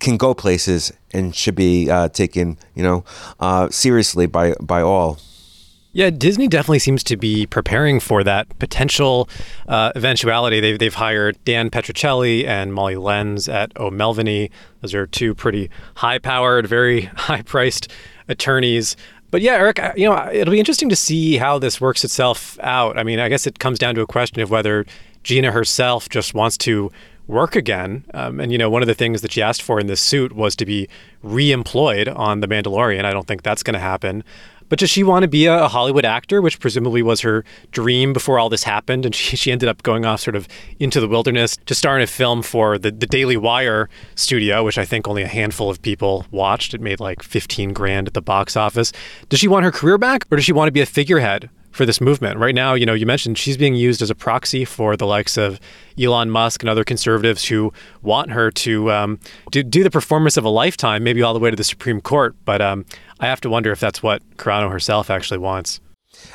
can 0.00 0.16
go 0.16 0.34
places 0.34 0.92
and 1.12 1.34
should 1.34 1.54
be 1.54 1.90
uh, 1.90 2.08
taken 2.08 2.58
you 2.74 2.82
know 2.82 3.04
uh, 3.40 3.68
seriously 3.70 4.26
by 4.26 4.54
by 4.60 4.82
all. 4.82 5.18
Yeah, 5.94 6.08
Disney 6.08 6.48
definitely 6.48 6.78
seems 6.78 7.04
to 7.04 7.18
be 7.18 7.46
preparing 7.46 8.00
for 8.00 8.24
that 8.24 8.58
potential 8.58 9.28
uh, 9.68 9.92
eventuality. 9.94 10.58
They've, 10.58 10.78
they've 10.78 10.94
hired 10.94 11.36
Dan 11.44 11.68
Petrocelli 11.68 12.46
and 12.46 12.72
Molly 12.72 12.96
Lens 12.96 13.46
at 13.46 13.78
O'Melveny. 13.78 14.50
Those 14.80 14.94
are 14.94 15.06
two 15.06 15.34
pretty 15.34 15.68
high 15.96 16.18
powered, 16.18 16.66
very 16.66 17.02
high 17.14 17.42
priced 17.42 17.92
attorneys. 18.26 18.96
But 19.32 19.40
yeah, 19.40 19.58
Eriq, 19.58 19.96
you 19.96 20.08
know, 20.08 20.30
it'll 20.30 20.52
be 20.52 20.58
interesting 20.60 20.90
to 20.90 20.94
see 20.94 21.38
how 21.38 21.58
this 21.58 21.80
works 21.80 22.04
itself 22.04 22.58
out. 22.60 22.98
I 22.98 23.02
mean, 23.02 23.18
I 23.18 23.30
guess 23.30 23.46
it 23.46 23.58
comes 23.58 23.78
down 23.78 23.94
to 23.94 24.02
a 24.02 24.06
question 24.06 24.42
of 24.42 24.50
whether 24.50 24.84
Gina 25.22 25.52
herself 25.52 26.10
just 26.10 26.34
wants 26.34 26.58
to 26.58 26.92
work 27.26 27.56
again. 27.56 28.04
Um, 28.12 28.40
and, 28.40 28.52
you 28.52 28.58
know, 28.58 28.68
one 28.68 28.82
of 28.82 28.88
the 28.88 28.94
things 28.94 29.22
that 29.22 29.32
she 29.32 29.40
asked 29.40 29.62
for 29.62 29.80
in 29.80 29.86
this 29.86 30.02
suit 30.02 30.34
was 30.34 30.54
to 30.56 30.66
be 30.66 30.86
re 31.22 31.50
employed 31.50 32.08
on 32.08 32.40
The 32.40 32.46
Mandalorian. 32.46 33.06
I 33.06 33.12
don't 33.14 33.26
think 33.26 33.42
that's 33.42 33.62
going 33.62 33.72
to 33.72 33.80
happen. 33.80 34.22
But 34.72 34.78
does 34.78 34.88
she 34.88 35.02
want 35.04 35.22
to 35.22 35.28
be 35.28 35.44
a, 35.44 35.68
Hollywood 35.68 36.06
actor, 36.06 36.40
which 36.40 36.58
presumably 36.58 37.02
was 37.02 37.20
her 37.20 37.44
dream 37.72 38.14
before 38.14 38.38
all 38.38 38.48
this 38.48 38.62
happened? 38.62 39.04
And 39.04 39.14
she, 39.14 39.36
she 39.36 39.52
ended 39.52 39.68
up 39.68 39.82
going 39.82 40.06
off 40.06 40.22
sort 40.22 40.34
of 40.34 40.48
into 40.78 40.98
the 40.98 41.06
wilderness 41.06 41.58
to 41.66 41.74
star 41.74 41.94
in 41.98 42.02
a 42.02 42.06
film 42.06 42.40
for 42.40 42.78
the, 42.78 42.90
the 42.90 43.06
Daily 43.06 43.36
Wire 43.36 43.90
studio, 44.14 44.64
which 44.64 44.78
I 44.78 44.86
think 44.86 45.06
only 45.06 45.24
a 45.24 45.28
handful 45.28 45.68
of 45.68 45.82
people 45.82 46.24
watched. 46.30 46.72
It 46.72 46.80
made 46.80 47.00
like 47.00 47.22
15 47.22 47.74
grand 47.74 48.08
at 48.08 48.14
the 48.14 48.22
box 48.22 48.56
office. 48.56 48.94
Does 49.28 49.40
she 49.40 49.46
want 49.46 49.66
her 49.66 49.72
career 49.72 49.98
back 49.98 50.24
or 50.30 50.36
does 50.36 50.46
she 50.46 50.54
want 50.54 50.68
to 50.68 50.72
be 50.72 50.80
a 50.80 50.86
figurehead 50.86 51.50
for 51.72 51.84
this 51.84 52.00
movement. 52.00 52.38
Right 52.38 52.54
now, 52.54 52.74
you 52.74 52.86
know, 52.86 52.94
you 52.94 53.06
mentioned 53.06 53.38
she's 53.38 53.56
being 53.56 53.74
used 53.74 54.02
as 54.02 54.10
a 54.10 54.14
proxy 54.14 54.64
for 54.64 54.96
the 54.96 55.06
likes 55.06 55.36
of 55.36 55.58
Elon 55.98 56.30
Musk 56.30 56.62
and 56.62 56.70
other 56.70 56.84
conservatives 56.84 57.44
who 57.46 57.72
want 58.02 58.30
her 58.30 58.50
to 58.50 58.92
um, 58.92 59.18
do, 59.50 59.62
do 59.62 59.82
the 59.82 59.90
performance 59.90 60.36
of 60.36 60.44
a 60.44 60.48
lifetime, 60.48 61.02
maybe 61.02 61.22
all 61.22 61.34
the 61.34 61.40
way 61.40 61.50
to 61.50 61.56
the 61.56 61.64
Supreme 61.64 62.00
Court. 62.00 62.36
But 62.44 62.60
um, 62.60 62.84
I 63.20 63.26
have 63.26 63.40
to 63.42 63.50
wonder 63.50 63.72
if 63.72 63.80
that's 63.80 64.02
what 64.02 64.22
Carano 64.36 64.70
herself 64.70 65.10
actually 65.10 65.38
wants. 65.38 65.80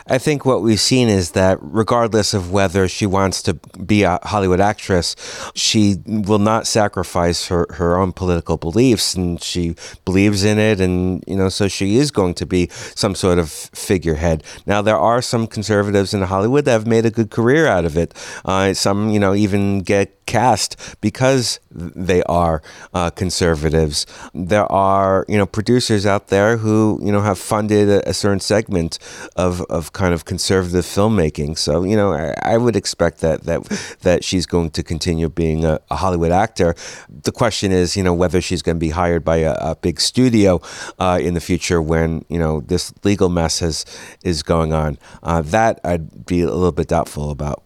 I 0.08 0.18
think 0.18 0.46
what 0.46 0.62
we've 0.62 0.80
seen 0.80 1.10
is 1.10 1.32
that 1.32 1.58
regardless 1.62 2.34
of 2.34 2.52
whether 2.52 2.88
she 2.88 3.06
wants 3.06 3.42
to 3.44 3.56
be 3.86 4.04
a 4.04 4.20
Hollywood 4.24 4.60
actress, 4.60 5.16
she 5.54 5.98
will 6.06 6.40
not 6.40 6.68
sacrifice 6.68 7.48
her, 7.48 7.68
her 7.72 7.98
own 7.98 8.14
political 8.14 8.58
beliefs 8.58 9.16
and 9.16 9.42
she 9.44 9.76
believes 10.06 10.44
in 10.44 10.58
it. 10.58 10.80
And, 10.80 11.24
you 11.28 11.36
know, 11.36 11.50
so 11.50 11.68
she 11.68 11.98
is 11.98 12.12
going 12.12 12.36
to 12.36 12.46
be 12.46 12.70
some 12.72 13.16
sort 13.16 13.40
of 13.40 13.52
figurehead. 13.52 14.44
Now, 14.66 14.82
there 14.82 14.98
are 14.98 15.22
some 15.22 15.48
conservatives 15.48 16.14
in 16.14 16.22
Hollywood 16.22 16.66
that 16.66 16.72
have 16.72 16.88
made 16.88 17.06
a 17.06 17.12
good 17.12 17.32
career 17.32 17.68
out 17.68 17.86
of 17.86 17.98
it. 17.98 18.14
Uh, 18.46 18.74
some, 18.74 19.10
you 19.10 19.20
know, 19.20 19.34
even 19.34 19.82
get 19.82 20.18
cast 20.28 20.76
because 21.02 21.60
they 21.72 22.22
are 22.24 22.62
uh, 22.94 23.10
conservatives. 23.10 24.06
There 24.34 24.72
are 24.72 25.26
you 25.28 25.38
know 25.38 25.48
producers 25.48 26.06
out 26.06 26.28
there 26.28 26.58
who 26.58 27.00
you 27.02 27.12
know 27.12 27.22
have 27.22 27.40
funded 27.40 27.90
a, 27.90 28.10
a, 28.10 28.14
certain 28.14 28.40
segment 28.40 29.00
of, 29.36 29.62
of 29.78 29.94
kind 29.94 30.14
of 30.14 30.26
conservative 30.26 30.86
filmmaking. 30.86 31.58
So 31.58 31.84
you 31.84 31.96
know 31.96 32.14
I, 32.14 32.34
I 32.54 32.58
would 32.58 32.76
expect 32.76 33.22
that 33.22 33.44
that 33.44 33.64
that 34.02 34.24
she's 34.24 34.46
going 34.46 34.72
to 34.72 34.84
continue 34.84 35.30
being 35.30 35.66
a, 35.66 35.80
a, 35.90 35.96
Hollywood 35.96 36.32
actor. 36.32 36.76
The 37.10 37.32
question 37.32 37.72
is 37.72 37.96
you 37.96 38.04
know 38.04 38.14
whether 38.14 38.42
she's 38.42 38.62
going 38.62 38.78
to 38.78 38.80
be 38.80 38.90
hired 38.90 39.24
by 39.24 39.38
a, 39.38 39.54
a 39.72 39.76
big 39.76 40.00
studio 40.00 40.62
uh, 41.00 41.20
in 41.22 41.34
the 41.34 41.42
future 41.42 41.82
when 41.82 42.26
you 42.30 42.40
know 42.40 42.62
this 42.62 42.94
legal 43.04 43.30
mess 43.30 43.60
has 43.60 43.86
is 44.24 44.44
going 44.44 44.74
on. 44.74 44.98
Uh, 45.24 45.42
that 45.42 45.80
I'd 45.84 46.26
be 46.26 46.42
a 46.42 46.46
little 46.48 46.72
bit 46.72 46.88
doubtful 46.88 47.32
about. 47.32 47.64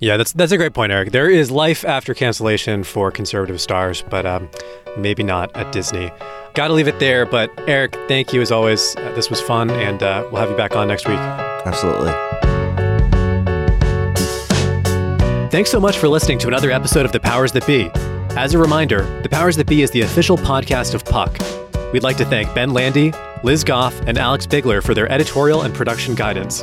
Yeah, 0.00 0.16
that's 0.16 0.32
that's 0.32 0.52
a 0.52 0.56
great 0.56 0.74
point, 0.74 0.92
Eriq. 0.92 1.10
There 1.10 1.28
is 1.28 1.50
life 1.50 1.84
after 1.84 2.14
cancellation 2.14 2.84
for 2.84 3.10
conservative 3.10 3.60
stars, 3.60 4.02
but 4.08 4.24
um, 4.26 4.48
maybe 4.96 5.24
not 5.24 5.54
at 5.56 5.72
Disney. 5.72 6.12
Got 6.54 6.68
to 6.68 6.74
leave 6.74 6.86
it 6.88 7.00
there. 7.00 7.26
But 7.26 7.54
Eriq, 7.66 8.06
thank 8.06 8.32
you 8.32 8.40
as 8.40 8.52
always. 8.52 8.94
Uh, 8.96 9.12
this 9.14 9.28
was 9.28 9.40
fun, 9.40 9.70
and 9.70 10.02
uh, 10.02 10.26
we'll 10.30 10.40
have 10.40 10.50
you 10.50 10.56
back 10.56 10.76
on 10.76 10.86
next 10.88 11.08
week. 11.08 11.18
Absolutely. 11.18 12.12
Thanks 15.50 15.70
so 15.70 15.80
much 15.80 15.98
for 15.98 16.08
listening 16.08 16.38
to 16.40 16.48
another 16.48 16.70
episode 16.70 17.04
of 17.04 17.12
The 17.12 17.20
Powers 17.20 17.52
That 17.52 17.66
Be. 17.66 17.90
As 18.36 18.54
a 18.54 18.58
reminder, 18.58 19.02
The 19.22 19.28
Powers 19.28 19.56
That 19.56 19.66
Be 19.66 19.82
is 19.82 19.90
the 19.90 20.02
official 20.02 20.36
podcast 20.36 20.94
of 20.94 21.04
Puck. 21.04 21.38
We'd 21.92 22.02
like 22.02 22.18
to 22.18 22.24
thank 22.26 22.54
Ben 22.54 22.72
Landy, 22.72 23.12
Liz 23.42 23.64
Goff, 23.64 23.98
and 24.02 24.18
Alex 24.18 24.46
Bigler 24.46 24.82
for 24.82 24.94
their 24.94 25.10
editorial 25.10 25.62
and 25.62 25.74
production 25.74 26.14
guidance. 26.14 26.62